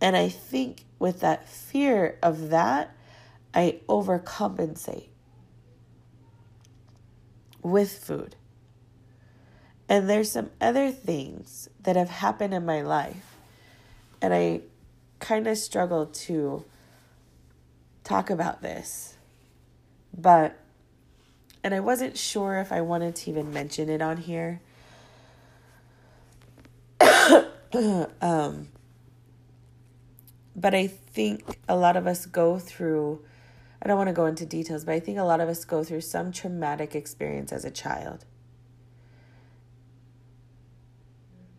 And 0.00 0.16
I 0.16 0.28
think 0.28 0.84
with 0.98 1.20
that 1.20 1.48
fear 1.48 2.18
of 2.22 2.50
that, 2.50 2.94
I 3.54 3.80
overcompensate 3.88 5.08
with 7.62 7.92
food. 7.92 8.36
And 9.88 10.08
there's 10.08 10.30
some 10.30 10.50
other 10.60 10.90
things 10.90 11.68
that 11.82 11.96
have 11.96 12.10
happened 12.10 12.54
in 12.54 12.64
my 12.64 12.82
life. 12.82 13.36
And 14.20 14.32
I 14.34 14.62
kind 15.20 15.46
of 15.46 15.56
struggled 15.58 16.14
to 16.14 16.64
talk 18.02 18.30
about 18.30 18.62
this. 18.62 19.14
But, 20.16 20.58
and 21.62 21.74
I 21.74 21.80
wasn't 21.80 22.16
sure 22.16 22.58
if 22.58 22.72
I 22.72 22.80
wanted 22.80 23.16
to 23.16 23.30
even 23.30 23.52
mention 23.52 23.88
it 23.88 24.02
on 24.02 24.18
here. 24.18 24.60
um, 28.20 28.68
but 30.54 30.74
I 30.74 30.86
think 30.86 31.58
a 31.68 31.76
lot 31.76 31.96
of 31.96 32.06
us 32.06 32.26
go 32.26 32.58
through 32.58 33.24
I 33.84 33.88
don't 33.88 33.98
want 33.98 34.08
to 34.08 34.14
go 34.14 34.24
into 34.24 34.46
details, 34.46 34.82
but 34.84 34.94
I 34.94 35.00
think 35.00 35.18
a 35.18 35.24
lot 35.24 35.40
of 35.40 35.48
us 35.48 35.66
go 35.66 35.84
through 35.84 36.00
some 36.00 36.32
traumatic 36.32 36.94
experience 36.94 37.52
as 37.52 37.66
a 37.66 37.70
child. 37.70 38.24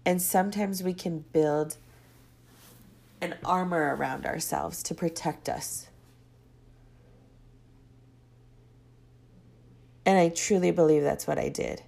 And 0.03 0.19
sometimes 0.19 0.81
we 0.81 0.95
can 0.95 1.19
build 1.19 1.77
an 3.21 3.35
armor 3.45 3.95
around 3.95 4.25
ourselves 4.25 4.81
to 4.83 4.95
protect 4.95 5.47
us. 5.47 5.87
And 10.03 10.17
I 10.17 10.29
truly 10.29 10.71
believe 10.71 11.03
that's 11.03 11.27
what 11.27 11.37
I 11.37 11.49
did. 11.49 11.83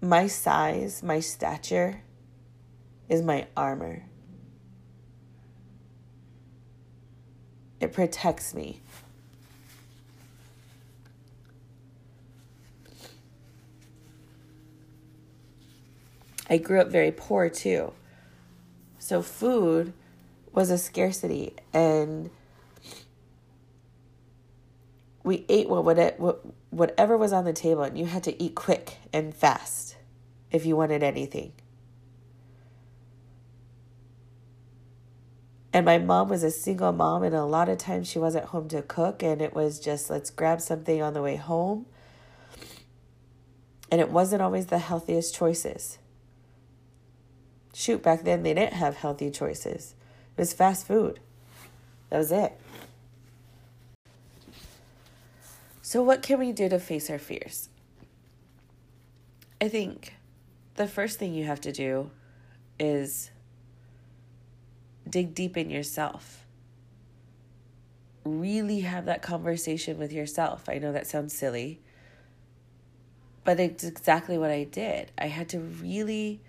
My 0.00 0.26
size, 0.26 1.02
my 1.02 1.20
stature 1.20 2.02
is 3.08 3.22
my 3.22 3.46
armor. 3.56 4.04
It 7.80 7.92
protects 7.92 8.54
me. 8.54 8.80
I 16.48 16.56
grew 16.56 16.80
up 16.80 16.88
very 16.88 17.12
poor 17.12 17.48
too. 17.48 17.92
So 18.98 19.22
food 19.22 19.92
was 20.52 20.70
a 20.70 20.78
scarcity 20.78 21.54
and 21.72 22.30
we 25.22 25.44
ate 25.48 25.68
what, 25.68 25.98
it 25.98 26.18
what 26.18 26.44
whatever 26.70 27.16
was 27.16 27.32
on 27.32 27.44
the 27.44 27.52
table 27.52 27.82
and 27.82 27.98
you 27.98 28.06
had 28.06 28.24
to 28.24 28.42
eat 28.42 28.54
quick 28.54 28.96
and 29.12 29.34
fast 29.34 29.96
if 30.50 30.64
you 30.64 30.76
wanted 30.76 31.02
anything. 31.02 31.52
And 35.72 35.86
my 35.86 35.98
mom 35.98 36.28
was 36.28 36.42
a 36.42 36.50
single 36.50 36.92
mom, 36.92 37.22
and 37.22 37.34
a 37.34 37.44
lot 37.44 37.68
of 37.68 37.78
times 37.78 38.08
she 38.08 38.18
wasn't 38.18 38.46
home 38.46 38.68
to 38.68 38.82
cook, 38.82 39.22
and 39.22 39.40
it 39.40 39.54
was 39.54 39.78
just 39.78 40.10
let's 40.10 40.28
grab 40.28 40.60
something 40.60 41.00
on 41.00 41.14
the 41.14 41.22
way 41.22 41.36
home. 41.36 41.86
And 43.90 44.00
it 44.00 44.10
wasn't 44.10 44.42
always 44.42 44.66
the 44.66 44.78
healthiest 44.78 45.34
choices. 45.34 45.98
Shoot, 47.72 48.02
back 48.02 48.24
then 48.24 48.42
they 48.42 48.52
didn't 48.52 48.74
have 48.74 48.96
healthy 48.96 49.30
choices, 49.30 49.94
it 50.36 50.40
was 50.40 50.52
fast 50.52 50.86
food. 50.86 51.20
That 52.10 52.18
was 52.18 52.32
it. 52.32 52.58
So, 55.90 56.04
what 56.04 56.22
can 56.22 56.38
we 56.38 56.52
do 56.52 56.68
to 56.68 56.78
face 56.78 57.10
our 57.10 57.18
fears? 57.18 57.68
I 59.60 59.66
think 59.66 60.14
the 60.76 60.86
first 60.86 61.18
thing 61.18 61.34
you 61.34 61.46
have 61.46 61.60
to 61.62 61.72
do 61.72 62.12
is 62.78 63.32
dig 65.08 65.34
deep 65.34 65.56
in 65.56 65.68
yourself. 65.68 66.46
Really 68.24 68.82
have 68.82 69.06
that 69.06 69.20
conversation 69.20 69.98
with 69.98 70.12
yourself. 70.12 70.68
I 70.68 70.78
know 70.78 70.92
that 70.92 71.08
sounds 71.08 71.36
silly, 71.36 71.80
but 73.42 73.58
it's 73.58 73.82
exactly 73.82 74.38
what 74.38 74.52
I 74.52 74.62
did. 74.62 75.10
I 75.18 75.26
had 75.26 75.48
to 75.48 75.58
really 75.58 76.40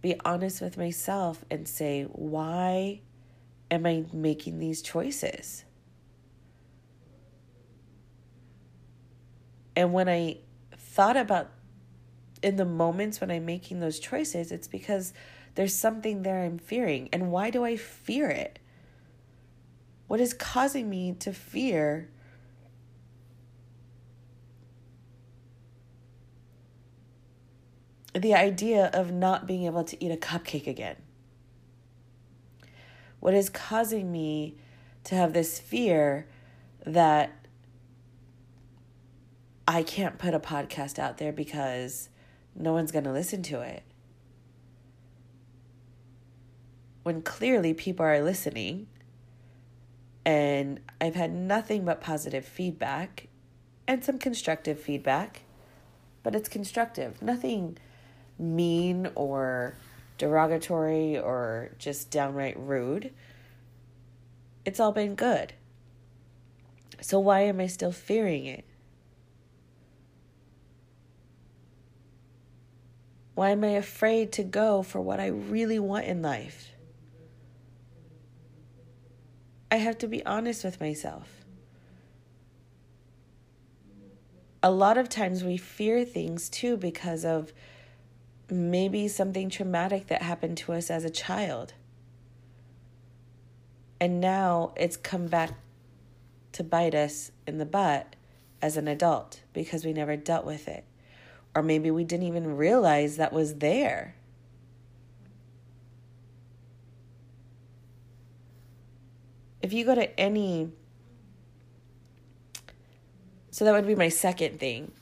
be 0.00 0.18
honest 0.24 0.62
with 0.62 0.78
myself 0.78 1.44
and 1.50 1.68
say, 1.68 2.04
why 2.04 3.02
am 3.70 3.84
I 3.84 4.06
making 4.14 4.60
these 4.60 4.80
choices? 4.80 5.66
And 9.78 9.92
when 9.92 10.08
I 10.08 10.38
thought 10.76 11.16
about 11.16 11.52
in 12.42 12.56
the 12.56 12.64
moments 12.64 13.20
when 13.20 13.30
I'm 13.30 13.46
making 13.46 13.78
those 13.78 14.00
choices, 14.00 14.50
it's 14.50 14.66
because 14.66 15.12
there's 15.54 15.72
something 15.72 16.22
there 16.22 16.42
I'm 16.42 16.58
fearing. 16.58 17.08
And 17.12 17.30
why 17.30 17.50
do 17.50 17.64
I 17.64 17.76
fear 17.76 18.28
it? 18.28 18.58
What 20.08 20.18
is 20.18 20.34
causing 20.34 20.90
me 20.90 21.12
to 21.20 21.32
fear 21.32 22.08
the 28.14 28.34
idea 28.34 28.90
of 28.92 29.12
not 29.12 29.46
being 29.46 29.64
able 29.64 29.84
to 29.84 30.04
eat 30.04 30.10
a 30.10 30.16
cupcake 30.16 30.66
again? 30.66 30.96
What 33.20 33.32
is 33.32 33.48
causing 33.48 34.10
me 34.10 34.56
to 35.04 35.14
have 35.14 35.34
this 35.34 35.60
fear 35.60 36.26
that 36.84 37.30
I 39.68 39.84
can't 39.84 40.18
put 40.18 40.34
a 40.34 40.40
podcast 40.40 40.98
out 40.98 41.18
there 41.18 41.32
because 41.32 42.08
no 42.56 42.72
one's 42.72 42.90
going 42.90 43.04
to 43.04 43.12
listen 43.12 43.44
to 43.44 43.60
it? 43.60 43.84
when 47.08 47.22
clearly 47.22 47.72
people 47.72 48.04
are 48.04 48.22
listening. 48.22 48.86
And 50.26 50.78
I've 51.00 51.14
had 51.14 51.32
nothing 51.32 51.86
but 51.86 52.02
positive 52.02 52.44
feedback 52.44 53.28
and 53.86 54.04
some 54.04 54.18
constructive 54.18 54.78
feedback, 54.78 55.40
but 56.22 56.34
it's 56.34 56.50
constructive. 56.50 57.22
Nothing 57.22 57.78
mean 58.38 59.08
or 59.14 59.74
derogatory 60.18 61.18
or 61.18 61.70
just 61.78 62.10
downright 62.10 62.58
rude. 62.58 63.10
It's 64.66 64.78
all 64.78 64.92
been 64.92 65.14
good. 65.14 65.54
So 67.00 67.18
why 67.18 67.40
am 67.40 67.58
I 67.58 67.68
still 67.68 67.92
fearing 67.92 68.44
it? 68.44 68.66
Why 73.38 73.50
am 73.50 73.62
I 73.62 73.68
afraid 73.68 74.32
to 74.32 74.42
go 74.42 74.82
for 74.82 75.00
what 75.00 75.20
I 75.20 75.28
really 75.28 75.78
want 75.78 76.06
in 76.06 76.22
life? 76.22 76.72
I 79.70 79.76
have 79.76 79.96
to 79.98 80.08
be 80.08 80.26
honest 80.26 80.64
with 80.64 80.80
myself. 80.80 81.44
A 84.60 84.72
lot 84.72 84.98
of 84.98 85.08
times 85.08 85.44
we 85.44 85.56
fear 85.56 86.04
things 86.04 86.48
too 86.48 86.76
because 86.76 87.24
of 87.24 87.52
maybe 88.50 89.06
something 89.06 89.50
traumatic 89.50 90.08
that 90.08 90.22
happened 90.22 90.58
to 90.58 90.72
us 90.72 90.90
as 90.90 91.04
a 91.04 91.08
child. 91.08 91.74
And 94.00 94.20
now 94.20 94.72
it's 94.74 94.96
come 94.96 95.28
back 95.28 95.52
to 96.54 96.64
bite 96.64 96.96
us 96.96 97.30
in 97.46 97.58
the 97.58 97.64
butt 97.64 98.16
as 98.60 98.76
an 98.76 98.88
adult 98.88 99.42
because 99.52 99.84
we 99.84 99.92
never 99.92 100.16
dealt 100.16 100.44
with 100.44 100.66
it. 100.66 100.87
Or 101.58 101.62
maybe 101.62 101.90
we 101.90 102.04
didn't 102.04 102.26
even 102.26 102.56
realize 102.56 103.16
that 103.16 103.32
was 103.32 103.56
there. 103.56 104.14
if 109.60 109.72
you 109.74 109.84
go 109.84 109.94
to 109.94 110.18
any 110.18 110.70
so 113.50 113.64
that 113.64 113.72
would 113.72 113.86
be 113.86 113.94
my 113.94 114.08
second 114.08 114.58
thing 114.60 114.92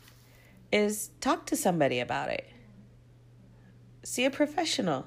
is 0.73 1.11
talk 1.21 1.47
to 1.47 1.55
somebody 1.55 2.01
about 2.01 2.31
it. 2.31 2.49
See 4.03 4.25
a 4.25 4.31
professional. 4.31 5.07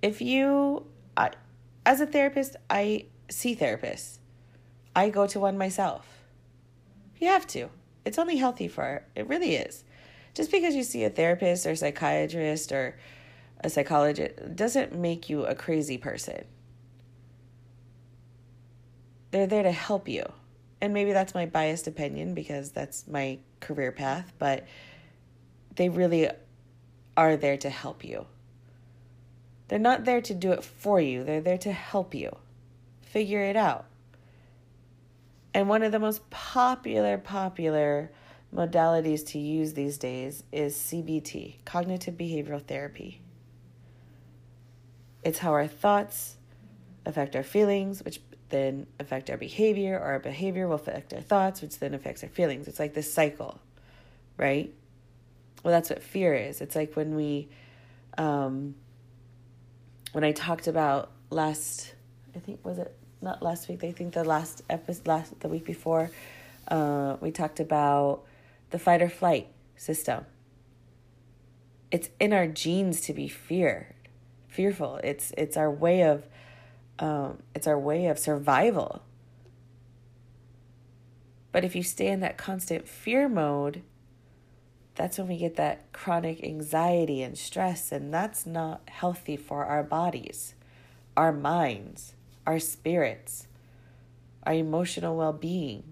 If 0.00 0.22
you 0.22 0.86
I, 1.16 1.32
as 1.84 2.00
a 2.00 2.06
therapist 2.06 2.56
i 2.70 3.06
see 3.28 3.54
therapists. 3.54 4.20
I 4.96 5.10
go 5.10 5.26
to 5.26 5.40
one 5.40 5.58
myself. 5.58 6.24
You 7.18 7.28
have 7.28 7.46
to 7.48 7.68
it's 8.04 8.18
only 8.18 8.36
healthy 8.36 8.68
for 8.68 9.04
it 9.14 9.28
really 9.28 9.54
is 9.54 9.84
just 10.34 10.50
because 10.50 10.74
you 10.74 10.82
see 10.82 11.04
a 11.04 11.10
therapist 11.10 11.66
or 11.66 11.74
psychiatrist 11.74 12.72
or 12.72 12.98
a 13.62 13.68
psychologist 13.68 14.56
doesn't 14.56 14.94
make 14.94 15.28
you 15.28 15.44
a 15.44 15.54
crazy 15.54 15.98
person 15.98 16.44
they're 19.30 19.46
there 19.46 19.62
to 19.62 19.72
help 19.72 20.08
you. 20.08 20.24
And 20.80 20.94
maybe 20.94 21.12
that's 21.12 21.34
my 21.34 21.46
biased 21.46 21.86
opinion 21.86 22.34
because 22.34 22.70
that's 22.70 23.06
my 23.06 23.38
career 23.60 23.92
path, 23.92 24.32
but 24.38 24.66
they 25.76 25.88
really 25.88 26.28
are 27.16 27.36
there 27.36 27.56
to 27.58 27.70
help 27.70 28.04
you. 28.04 28.26
They're 29.68 29.78
not 29.78 30.04
there 30.04 30.20
to 30.22 30.34
do 30.34 30.52
it 30.52 30.64
for 30.64 31.00
you, 31.00 31.22
they're 31.22 31.40
there 31.40 31.58
to 31.58 31.72
help 31.72 32.14
you 32.14 32.36
figure 33.02 33.42
it 33.42 33.56
out. 33.56 33.86
And 35.52 35.68
one 35.68 35.82
of 35.82 35.92
the 35.92 35.98
most 35.98 36.28
popular, 36.30 37.18
popular 37.18 38.10
modalities 38.54 39.26
to 39.28 39.38
use 39.38 39.74
these 39.74 39.98
days 39.98 40.42
is 40.52 40.74
CBT, 40.76 41.64
cognitive 41.64 42.14
behavioral 42.14 42.64
therapy. 42.64 43.20
It's 45.24 45.38
how 45.38 45.52
our 45.52 45.66
thoughts 45.66 46.36
affect 47.04 47.36
our 47.36 47.42
feelings, 47.42 48.02
which 48.02 48.20
then 48.48 48.86
affect 48.98 49.30
our 49.30 49.36
behavior, 49.36 49.96
or 49.96 50.12
our 50.12 50.18
behavior 50.18 50.66
will 50.66 50.76
affect 50.76 51.12
our 51.12 51.20
thoughts, 51.20 51.62
which 51.62 51.78
then 51.78 51.94
affects 51.94 52.22
our 52.22 52.28
feelings. 52.28 52.68
It's 52.68 52.78
like 52.78 52.94
this 52.94 53.12
cycle, 53.12 53.60
right? 54.36 54.72
Well, 55.62 55.72
that's 55.72 55.90
what 55.90 56.02
fear 56.02 56.34
is. 56.34 56.60
It's 56.60 56.74
like 56.74 56.94
when 56.94 57.14
we, 57.14 57.48
um, 58.18 58.74
when 60.12 60.24
I 60.24 60.32
talked 60.32 60.66
about 60.66 61.10
last, 61.28 61.94
I 62.34 62.38
think 62.38 62.64
was 62.64 62.78
it 62.78 62.96
not 63.22 63.42
last 63.42 63.68
week? 63.68 63.84
I 63.84 63.92
think 63.92 64.14
the 64.14 64.24
last 64.24 64.62
episode, 64.70 65.06
last 65.06 65.40
the 65.40 65.48
week 65.48 65.64
before, 65.64 66.10
uh, 66.68 67.16
we 67.20 67.30
talked 67.30 67.60
about 67.60 68.22
the 68.70 68.78
fight 68.78 69.02
or 69.02 69.08
flight 69.08 69.48
system. 69.76 70.26
It's 71.90 72.08
in 72.18 72.32
our 72.32 72.46
genes 72.46 73.00
to 73.02 73.12
be 73.12 73.28
feared, 73.28 73.94
fearful. 74.48 75.00
It's 75.02 75.32
it's 75.36 75.56
our 75.56 75.70
way 75.70 76.02
of 76.02 76.26
um, 76.98 77.42
it's 77.54 77.66
our 77.66 77.78
way 77.78 78.06
of 78.06 78.18
survival. 78.18 79.02
But 81.52 81.64
if 81.64 81.74
you 81.74 81.82
stay 81.82 82.06
in 82.06 82.20
that 82.20 82.36
constant 82.38 82.86
fear 82.86 83.28
mode, 83.28 83.82
that's 84.94 85.18
when 85.18 85.28
we 85.28 85.36
get 85.36 85.56
that 85.56 85.92
chronic 85.92 86.44
anxiety 86.44 87.22
and 87.22 87.36
stress, 87.36 87.90
and 87.90 88.14
that's 88.14 88.46
not 88.46 88.82
healthy 88.86 89.36
for 89.36 89.64
our 89.64 89.82
bodies, 89.82 90.54
our 91.16 91.32
minds, 91.32 92.14
our 92.50 92.58
spirits, 92.58 93.46
our 94.42 94.54
emotional 94.54 95.16
well 95.16 95.32
being. 95.32 95.84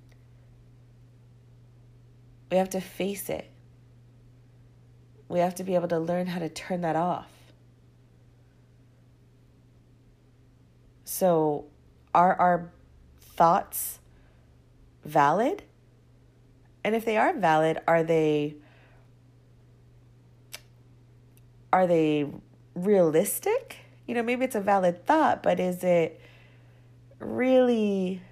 We 2.50 2.56
have 2.56 2.70
to 2.70 2.80
face 2.80 3.30
it. 3.30 3.48
We 5.28 5.38
have 5.38 5.54
to 5.56 5.62
be 5.62 5.76
able 5.76 5.86
to 5.88 6.00
learn 6.00 6.26
how 6.26 6.40
to 6.40 6.48
turn 6.48 6.80
that 6.80 6.96
off. 6.96 7.30
So, 11.04 11.66
are 12.12 12.34
our 12.34 12.72
thoughts 13.20 14.00
valid? 15.04 15.62
And 16.82 16.96
if 16.96 17.04
they 17.04 17.18
are 17.18 17.34
valid, 17.34 17.78
are 17.86 18.02
they 18.02 18.56
are 21.72 21.86
they 21.86 22.26
realistic? 22.74 23.76
You 24.08 24.14
know, 24.14 24.24
maybe 24.24 24.44
it's 24.44 24.56
a 24.56 24.60
valid 24.60 25.06
thought, 25.06 25.44
but 25.44 25.60
is 25.60 25.84
it 25.84 26.20
really 27.18 28.22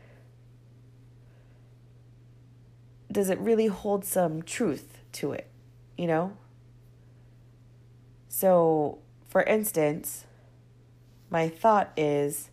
does 3.11 3.31
it 3.31 3.39
really 3.39 3.67
hold 3.67 4.05
some 4.05 4.43
truth 4.43 4.99
to 5.13 5.33
it, 5.33 5.49
you 5.97 6.07
know? 6.07 6.37
So, 8.29 8.99
for 9.29 9.43
instance, 9.45 10.27
my 11.31 11.49
thought 11.49 11.93
is 11.97 12.51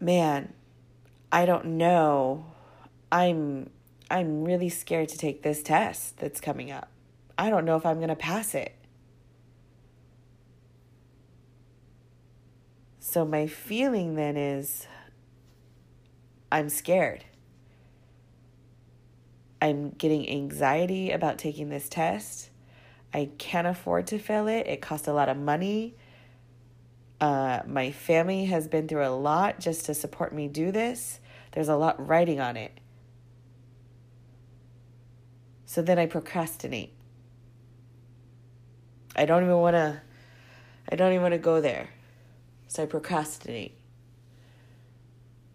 man, 0.00 0.52
I 1.30 1.46
don't 1.46 1.64
know. 1.64 2.46
I'm 3.10 3.70
I'm 4.10 4.44
really 4.44 4.68
scared 4.68 5.08
to 5.10 5.18
take 5.18 5.42
this 5.42 5.62
test 5.62 6.18
that's 6.18 6.40
coming 6.40 6.70
up. 6.70 6.90
I 7.36 7.50
don't 7.50 7.64
know 7.64 7.76
if 7.76 7.84
I'm 7.84 7.96
going 7.98 8.08
to 8.08 8.16
pass 8.16 8.54
it. 8.54 8.74
So 13.18 13.24
my 13.24 13.48
feeling 13.48 14.14
then 14.14 14.36
is 14.36 14.86
I'm 16.52 16.68
scared. 16.68 17.24
I'm 19.60 19.90
getting 19.90 20.30
anxiety 20.30 21.10
about 21.10 21.36
taking 21.36 21.68
this 21.68 21.88
test. 21.88 22.50
I 23.12 23.30
can't 23.36 23.66
afford 23.66 24.06
to 24.06 24.20
fail 24.20 24.46
it. 24.46 24.68
It 24.68 24.80
costs 24.80 25.08
a 25.08 25.12
lot 25.12 25.28
of 25.28 25.36
money. 25.36 25.96
Uh, 27.20 27.62
my 27.66 27.90
family 27.90 28.44
has 28.44 28.68
been 28.68 28.86
through 28.86 29.04
a 29.04 29.10
lot 29.10 29.58
just 29.58 29.86
to 29.86 29.94
support 29.94 30.32
me 30.32 30.46
do 30.46 30.70
this. 30.70 31.18
There's 31.50 31.68
a 31.68 31.74
lot 31.74 32.06
writing 32.06 32.38
on 32.38 32.56
it. 32.56 32.78
So 35.66 35.82
then 35.82 35.98
I 35.98 36.06
procrastinate. 36.06 36.92
I 39.16 39.24
don't 39.24 39.42
even 39.42 39.56
want 39.56 39.74
to 39.74 40.02
I 40.88 40.94
don't 40.94 41.10
even 41.10 41.22
want 41.22 41.34
to 41.34 41.38
go 41.38 41.60
there. 41.60 41.88
So 42.68 42.84
I 42.84 42.86
procrastinate. 42.86 43.74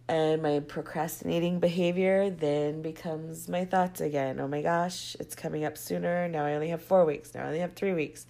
And 0.09 0.41
my 0.41 0.59
procrastinating 0.59 1.59
behavior 1.59 2.29
then 2.29 2.81
becomes 2.81 3.47
my 3.47 3.63
thoughts 3.63 4.01
again. 4.01 4.39
Oh 4.39 4.47
my 4.47 4.61
gosh, 4.61 5.15
it's 5.19 5.33
coming 5.33 5.63
up 5.63 5.77
sooner. 5.77 6.27
Now 6.27 6.45
I 6.45 6.55
only 6.55 6.67
have 6.69 6.81
4 6.81 7.05
weeks. 7.05 7.33
Now 7.33 7.43
I 7.43 7.47
only 7.47 7.59
have 7.59 7.73
3 7.73 7.93
weeks. 7.93 8.27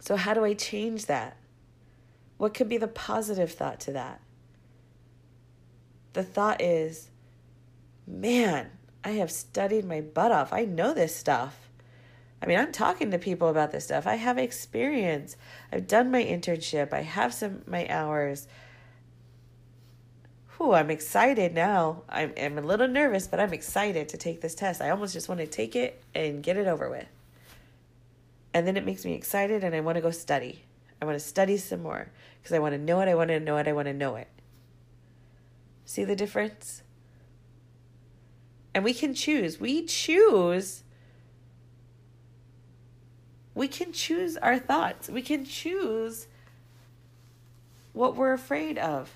So, 0.00 0.16
how 0.16 0.34
do 0.34 0.44
I 0.44 0.54
change 0.54 1.06
that? 1.06 1.36
What 2.36 2.54
could 2.54 2.68
be 2.68 2.76
the 2.76 2.88
positive 2.88 3.52
thought 3.52 3.80
to 3.80 3.92
that? 3.92 4.20
The 6.14 6.22
thought 6.22 6.60
is, 6.60 7.10
man, 8.06 8.70
I 9.02 9.10
have 9.10 9.30
studied 9.30 9.84
my 9.84 10.00
butt 10.00 10.32
off. 10.32 10.52
I 10.52 10.64
know 10.64 10.94
this 10.94 11.14
stuff. 11.14 11.63
I 12.44 12.46
mean, 12.46 12.58
I'm 12.58 12.72
talking 12.72 13.10
to 13.10 13.18
people 13.18 13.48
about 13.48 13.72
this 13.72 13.84
stuff. 13.84 14.06
I 14.06 14.16
have 14.16 14.36
experience. 14.36 15.38
I've 15.72 15.86
done 15.86 16.10
my 16.10 16.22
internship. 16.22 16.92
I 16.92 17.00
have 17.00 17.32
some 17.32 17.62
my 17.66 17.88
hours. 17.88 18.46
Whew, 20.58 20.74
I'm 20.74 20.90
excited 20.90 21.54
now. 21.54 22.02
I'm, 22.06 22.34
I'm 22.38 22.58
a 22.58 22.60
little 22.60 22.86
nervous, 22.86 23.26
but 23.26 23.40
I'm 23.40 23.54
excited 23.54 24.10
to 24.10 24.18
take 24.18 24.42
this 24.42 24.54
test. 24.54 24.82
I 24.82 24.90
almost 24.90 25.14
just 25.14 25.26
want 25.26 25.40
to 25.40 25.46
take 25.46 25.74
it 25.74 26.04
and 26.14 26.42
get 26.42 26.58
it 26.58 26.66
over 26.66 26.90
with. 26.90 27.06
And 28.52 28.66
then 28.66 28.76
it 28.76 28.84
makes 28.84 29.06
me 29.06 29.14
excited 29.14 29.64
and 29.64 29.74
I 29.74 29.80
want 29.80 29.96
to 29.96 30.02
go 30.02 30.10
study. 30.10 30.64
I 31.00 31.06
want 31.06 31.18
to 31.18 31.24
study 31.24 31.56
some 31.56 31.82
more 31.82 32.10
because 32.42 32.54
I 32.54 32.58
want 32.58 32.74
to 32.74 32.78
know 32.78 33.00
it, 33.00 33.08
I 33.08 33.14
want 33.14 33.28
to 33.28 33.40
know 33.40 33.56
it, 33.56 33.66
I 33.66 33.72
want 33.72 33.88
to 33.88 33.94
know 33.94 34.16
it. 34.16 34.28
See 35.86 36.04
the 36.04 36.14
difference? 36.14 36.82
And 38.74 38.84
we 38.84 38.92
can 38.92 39.14
choose. 39.14 39.58
We 39.58 39.86
choose. 39.86 40.82
We 43.54 43.68
can 43.68 43.92
choose 43.92 44.36
our 44.36 44.58
thoughts. 44.58 45.08
We 45.08 45.22
can 45.22 45.44
choose 45.44 46.26
what 47.92 48.16
we're 48.16 48.32
afraid 48.32 48.78
of. 48.78 49.10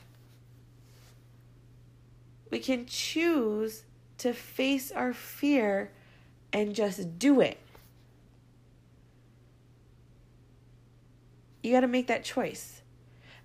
We 2.51 2.61
can 2.61 2.87
choose 2.87 3.85
to 4.19 4.33
face 4.33 4.91
our 4.91 5.13
fear 5.13 5.91
and 6.53 6.75
just 6.75 7.19
do 7.19 7.41
it. 7.41 7.59
You 11.63 11.73
got 11.73 11.81
to 11.81 11.89
make 11.89 12.07
that 12.07 12.25
choice. 12.25 12.83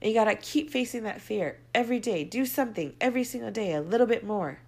And 0.01 0.11
you 0.11 0.15
got 0.15 0.25
to 0.25 0.35
keep 0.35 0.69
facing 0.69 1.03
that 1.03 1.21
fear 1.21 1.59
every 1.73 1.99
day. 1.99 2.23
Do 2.23 2.45
something 2.45 2.93
every 3.01 3.23
single 3.23 3.51
day, 3.51 3.73
a 3.73 3.81
little 3.81 4.07
bit 4.07 4.23
more. 4.25 4.59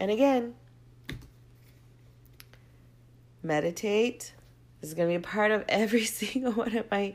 And 0.00 0.10
again, 0.10 0.54
meditate. 3.42 4.32
This 4.80 4.90
is 4.90 4.94
going 4.94 5.08
to 5.08 5.12
be 5.12 5.24
a 5.24 5.28
part 5.28 5.50
of 5.50 5.64
every 5.68 6.04
single 6.04 6.52
one 6.52 6.76
of 6.76 6.90
my 6.90 7.14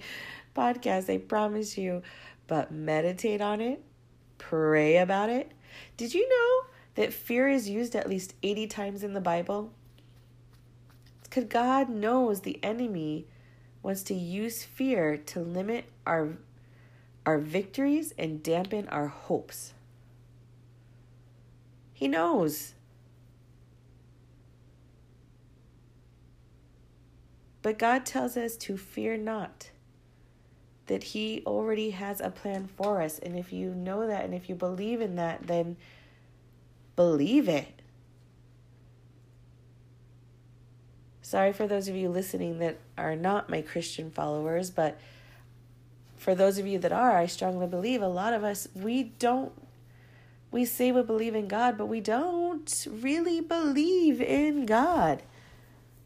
podcasts, 0.55 1.13
I 1.13 1.17
promise 1.17 1.77
you. 1.77 2.01
But 2.47 2.71
meditate 2.71 3.41
on 3.41 3.61
it, 3.61 3.84
pray 4.38 4.97
about 4.97 5.30
it. 5.30 5.51
Did 5.97 6.13
you 6.13 6.27
know 6.27 6.69
that 6.95 7.13
fear 7.13 7.47
is 7.47 7.69
used 7.69 7.95
at 7.95 8.09
least 8.09 8.34
80 8.41 8.67
times 8.67 9.03
in 9.03 9.13
the 9.13 9.21
Bible? 9.21 9.71
Because 11.23 11.45
God 11.45 11.89
knows 11.89 12.41
the 12.41 12.59
enemy 12.63 13.27
wants 13.84 14.01
to 14.03 14.13
use 14.15 14.63
fear 14.63 15.15
to 15.15 15.39
limit 15.39 15.86
our, 16.05 16.38
our 17.25 17.38
victories 17.38 18.13
and 18.17 18.41
dampen 18.41 18.88
our 18.89 19.07
hopes. 19.07 19.73
He 22.00 22.08
knows. 22.08 22.76
But 27.62 27.78
God 27.78 28.06
tells 28.06 28.38
us 28.38 28.56
to 28.56 28.78
fear 28.78 29.18
not, 29.18 29.72
that 30.86 31.04
He 31.04 31.43
already 31.45 31.89
has 31.89 32.22
a 32.22 32.30
plan 32.30 32.70
for 32.78 33.02
us. 33.02 33.20
And 33.20 33.38
if 33.38 33.52
you 33.52 33.76
know 33.76 34.08
that 34.08 34.24
and 34.24 34.34
if 34.34 34.47
you 34.47 34.56
believe 34.56 35.02
in 35.02 35.18
that, 35.18 35.47
then 35.47 35.76
believe 36.95 37.50
it. 37.50 37.82
Sorry 41.22 41.52
for 41.52 41.68
those 41.68 41.89
of 41.89 41.97
you 41.97 42.08
listening 42.08 42.60
that 42.60 42.78
are 42.97 43.18
not 43.18 43.50
my 43.50 43.62
Christian 43.62 44.10
followers, 44.10 44.72
but 44.72 44.97
for 46.16 46.34
those 46.34 46.60
of 46.60 46.66
you 46.66 46.80
that 46.80 46.93
are, 46.93 47.18
I 47.18 47.26
strongly 47.26 47.68
believe 47.68 48.02
a 48.02 48.08
lot 48.08 48.34
of 48.34 48.45
us, 48.45 48.70
we 48.74 49.04
don't, 49.04 49.52
we 50.52 50.66
say 50.66 50.91
we 50.91 51.04
believe 51.04 51.36
in 51.36 51.47
God, 51.47 51.78
but 51.78 51.86
we 51.86 52.02
don't 52.02 52.88
really 52.89 53.39
believe 53.41 54.22
in 54.22 54.66
God. 54.66 55.24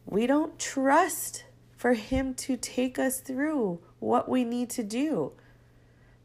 We 0.06 0.26
don't 0.26 0.58
trust 0.58 1.44
for 1.76 1.94
Him 1.94 2.34
to 2.34 2.56
take 2.56 2.98
us 2.98 3.20
through 3.20 3.80
what 4.00 4.28
we 4.28 4.44
need 4.44 4.70
to 4.70 4.82
do 4.82 5.32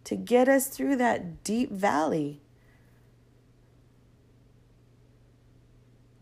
to 0.03 0.15
get 0.15 0.49
us 0.49 0.67
through 0.67 0.95
that 0.95 1.43
deep 1.43 1.71
valley. 1.71 2.41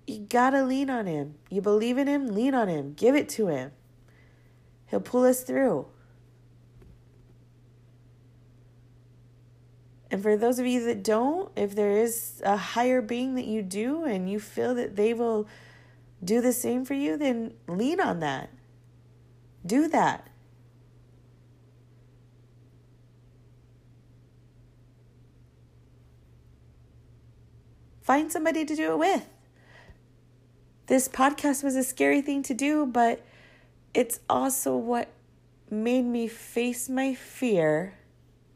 You 0.06 0.20
gotta 0.20 0.64
lean 0.64 0.90
on 0.90 1.06
Him. 1.06 1.36
You 1.50 1.62
believe 1.62 1.98
in 1.98 2.08
Him, 2.08 2.28
lean 2.28 2.54
on 2.54 2.68
Him, 2.68 2.94
give 2.94 3.16
it 3.16 3.30
to 3.30 3.48
Him. 3.48 3.72
He'll 4.88 5.02
pull 5.02 5.24
us 5.24 5.44
through. 5.44 5.88
And 10.10 10.24
for 10.24 10.38
those 10.38 10.58
of 10.58 10.66
you 10.66 10.84
that 10.86 11.04
don't, 11.04 11.52
if 11.56 11.76
there 11.76 11.98
is 11.98 12.42
a 12.46 12.56
higher 12.56 13.02
being 13.02 13.36
that 13.36 13.46
you 13.46 13.62
do 13.62 14.06
and 14.06 14.30
you 14.30 14.40
feel 14.40 14.74
that 14.76 14.96
they 14.96 15.14
will 15.14 15.48
do 16.24 16.40
the 16.40 16.54
same 16.54 16.86
for 16.86 16.94
you, 16.94 17.18
then 17.18 17.54
lean 17.68 18.00
on 18.00 18.22
that. 18.22 18.50
Do 19.66 19.88
that. 19.90 20.30
Find 28.02 28.32
somebody 28.32 28.64
to 28.64 28.76
do 28.76 28.94
it 28.94 29.00
with. 29.00 29.28
This 30.86 31.10
podcast 31.10 31.66
was 31.66 31.76
a 31.76 31.84
scary 31.84 32.22
thing 32.22 32.42
to 32.44 32.54
do, 32.54 32.86
but 32.86 33.26
it's 33.94 34.22
also 34.30 34.78
what 34.78 35.10
made 35.70 36.04
me 36.06 36.30
face 36.30 36.88
my 36.88 37.14
fear 37.14 37.97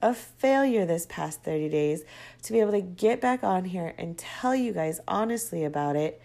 of 0.02 0.18
failure 0.18 0.86
this 0.86 1.06
past 1.08 1.44
30 1.44 1.70
days 1.70 2.04
to 2.44 2.54
be 2.54 2.60
able 2.60 2.72
to 2.72 2.82
get 2.82 3.22
back 3.22 3.44
on 3.44 3.66
here 3.66 3.94
and 3.98 4.18
tell 4.18 4.56
you 4.56 4.74
guys 4.74 5.00
honestly 5.08 5.64
about 5.64 5.96
it 5.96 6.22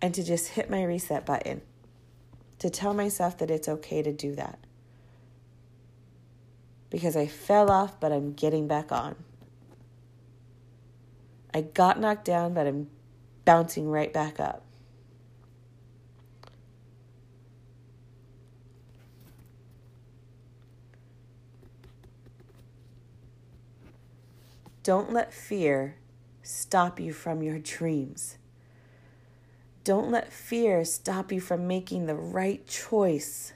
and 0.00 0.14
to 0.14 0.22
just 0.22 0.48
hit 0.48 0.70
my 0.70 0.84
reset 0.84 1.26
button, 1.26 1.60
to 2.58 2.70
tell 2.70 2.94
myself 2.94 3.38
that 3.38 3.50
it's 3.50 3.68
okay 3.68 4.02
to 4.02 4.12
do 4.12 4.34
that. 4.34 4.58
Because 6.90 7.16
I 7.16 7.26
fell 7.26 7.70
off, 7.70 7.98
but 8.00 8.12
I'm 8.12 8.32
getting 8.32 8.68
back 8.68 8.92
on. 8.92 9.16
I 11.52 11.62
got 11.62 11.98
knocked 11.98 12.24
down, 12.24 12.54
but 12.54 12.66
I'm 12.66 12.88
bouncing 13.44 13.88
right 13.88 14.12
back 14.12 14.38
up. 14.38 14.64
Don't 24.88 25.12
let 25.12 25.34
fear 25.34 25.96
stop 26.42 26.98
you 26.98 27.12
from 27.12 27.42
your 27.42 27.58
dreams. 27.58 28.38
Don't 29.84 30.10
let 30.10 30.32
fear 30.32 30.82
stop 30.86 31.30
you 31.30 31.42
from 31.42 31.66
making 31.66 32.06
the 32.06 32.14
right 32.14 32.66
choice. 32.66 33.52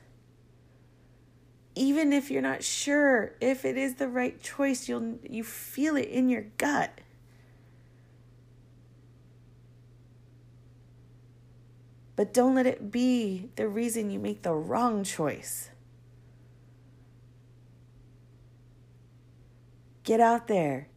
Even 1.74 2.12
if 2.12 2.30
you're 2.30 2.42
not 2.42 2.62
sure 2.62 3.32
if 3.40 3.64
it 3.64 3.78
is 3.78 3.94
the 3.94 4.08
right 4.08 4.42
choice, 4.42 4.90
you'll 4.90 5.20
you 5.26 5.42
feel 5.42 5.96
it 5.96 6.10
in 6.10 6.28
your 6.28 6.42
gut. 6.58 7.00
But 12.14 12.34
don't 12.34 12.56
let 12.56 12.66
it 12.66 12.90
be 12.90 13.48
the 13.56 13.68
reason 13.68 14.10
you 14.10 14.18
make 14.18 14.42
the 14.42 14.52
wrong 14.52 15.02
choice. 15.02 15.70
Get 20.04 20.20
out 20.20 20.46
there. 20.46 20.88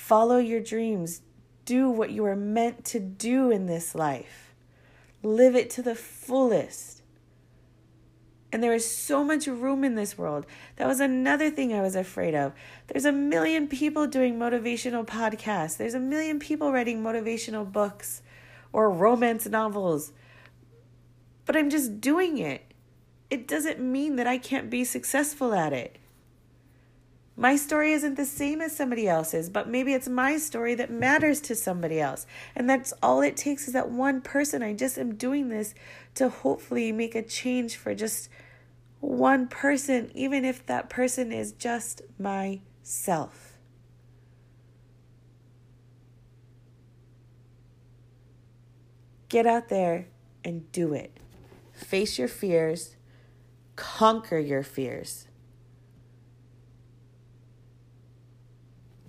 Follow 0.00 0.38
your 0.38 0.60
dreams 0.60 1.20
do 1.66 1.88
what 1.88 2.10
you 2.10 2.24
are 2.24 2.34
meant 2.34 2.84
to 2.86 2.98
do 2.98 3.50
in 3.50 3.66
this 3.66 3.94
life. 3.94 4.54
Live 5.22 5.54
it 5.54 5.70
to 5.70 5.82
the 5.82 5.94
fullest. 5.94 7.02
And 8.50 8.60
there 8.60 8.72
is 8.72 8.96
so 8.96 9.22
much 9.22 9.46
room 9.46 9.84
in 9.84 9.94
this 9.94 10.18
world. 10.18 10.46
That 10.76 10.88
was 10.88 10.98
another 10.98 11.48
thing 11.48 11.72
I 11.72 11.82
was 11.82 11.94
afraid 11.94 12.34
of. 12.34 12.52
There's 12.88 13.04
a 13.04 13.12
million 13.12 13.68
people 13.68 14.08
doing 14.08 14.36
motivational 14.36 15.06
podcasts, 15.06 15.76
there's 15.76 15.94
a 15.94 16.00
million 16.00 16.40
people 16.40 16.72
writing 16.72 17.04
motivational 17.04 17.70
books 17.70 18.22
or 18.72 18.90
romance 18.90 19.46
novels. 19.46 20.12
But 21.44 21.56
I'm 21.56 21.70
just 21.70 22.00
doing 22.00 22.38
it. 22.38 22.72
It 23.28 23.46
doesn't 23.46 23.78
mean 23.78 24.16
that 24.16 24.26
I 24.26 24.38
can't 24.38 24.70
be 24.70 24.82
successful 24.82 25.54
at 25.54 25.72
it. 25.72 25.99
My 27.40 27.56
story 27.56 27.92
isn't 27.92 28.16
the 28.16 28.26
same 28.26 28.60
as 28.60 28.76
somebody 28.76 29.08
else's, 29.08 29.48
but 29.48 29.66
maybe 29.66 29.94
it's 29.94 30.10
my 30.10 30.36
story 30.36 30.74
that 30.74 30.90
matters 30.90 31.40
to 31.40 31.54
somebody 31.54 31.98
else. 31.98 32.26
And 32.54 32.68
that's 32.68 32.92
all 33.02 33.22
it 33.22 33.34
takes 33.34 33.66
is 33.66 33.72
that 33.72 33.88
one 33.88 34.20
person. 34.20 34.62
I 34.62 34.74
just 34.74 34.98
am 34.98 35.14
doing 35.14 35.48
this 35.48 35.74
to 36.16 36.28
hopefully 36.28 36.92
make 36.92 37.14
a 37.14 37.22
change 37.22 37.76
for 37.76 37.94
just 37.94 38.28
one 39.00 39.48
person, 39.48 40.10
even 40.14 40.44
if 40.44 40.66
that 40.66 40.90
person 40.90 41.32
is 41.32 41.52
just 41.52 42.02
myself. 42.18 43.56
Get 49.30 49.46
out 49.46 49.70
there 49.70 50.08
and 50.44 50.70
do 50.72 50.92
it. 50.92 51.16
Face 51.72 52.18
your 52.18 52.28
fears, 52.28 52.96
conquer 53.76 54.38
your 54.38 54.62
fears. 54.62 55.26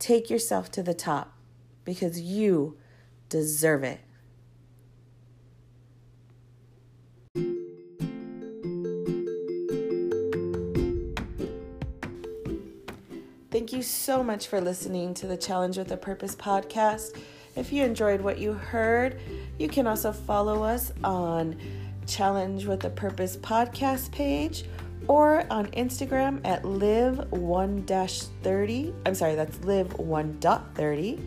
Take 0.02 0.32
yourself 0.32 0.72
to 0.72 0.82
the 0.82 0.96
top 0.96 1.38
because 1.86 2.20
you 2.20 2.76
deserve 3.30 3.84
it. 3.84 4.00
Thank 13.52 13.72
you 13.72 13.84
so 13.84 14.24
much 14.24 14.48
for 14.48 14.60
listening 14.60 15.14
to 15.14 15.28
the 15.28 15.38
Challenge 15.38 15.78
with 15.78 15.92
a 15.92 15.98
Purpose 15.98 16.36
podcast. 16.36 17.16
If 17.56 17.72
you 17.72 17.84
enjoyed 17.84 18.22
what 18.22 18.40
you 18.40 18.54
heard, 18.54 19.22
you 19.60 19.68
can 19.68 19.86
also 19.86 20.12
follow 20.12 20.64
us 20.64 20.92
on 21.04 21.56
Challenge 22.08 22.66
with 22.66 22.86
a 22.86 22.90
Purpose 22.90 23.38
podcast 23.38 24.12
page 24.12 24.66
or 25.08 25.46
on 25.50 25.68
Instagram 25.68 26.46
at 26.46 26.64
live1-30. 26.64 28.94
I'm 29.06 29.16
sorry, 29.16 29.36
that's 29.36 29.58
live1.30 29.60 31.22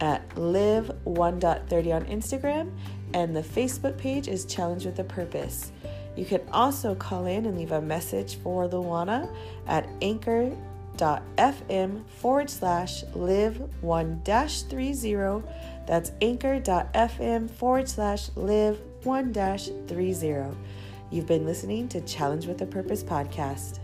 at 0.00 0.28
live1.30 0.30 1.94
on 1.94 2.04
Instagram 2.04 2.70
and 3.14 3.34
the 3.34 3.42
Facebook 3.42 3.96
page 3.96 4.28
is 4.28 4.44
Challenge 4.44 4.84
with 4.84 4.98
a 4.98 5.04
Purpose. 5.04 5.72
You 6.16 6.24
can 6.24 6.40
also 6.52 6.94
call 6.94 7.26
in 7.26 7.46
and 7.46 7.58
leave 7.58 7.72
a 7.72 7.80
message 7.80 8.36
for 8.36 8.68
Luana 8.68 9.28
at 9.66 9.88
anchor.fm 10.02 12.06
forward 12.08 12.50
slash 12.50 13.02
live1-30. 13.04 15.42
That's 15.86 16.12
anchor.fm 16.20 17.50
forward 17.50 17.88
slash 17.88 18.28
live1-30. 18.30 20.54
You've 21.08 21.26
been 21.26 21.46
listening 21.46 21.88
to 21.90 22.00
Challenge 22.00 22.46
with 22.46 22.60
a 22.62 22.66
Purpose 22.66 23.04
podcast. 23.04 23.78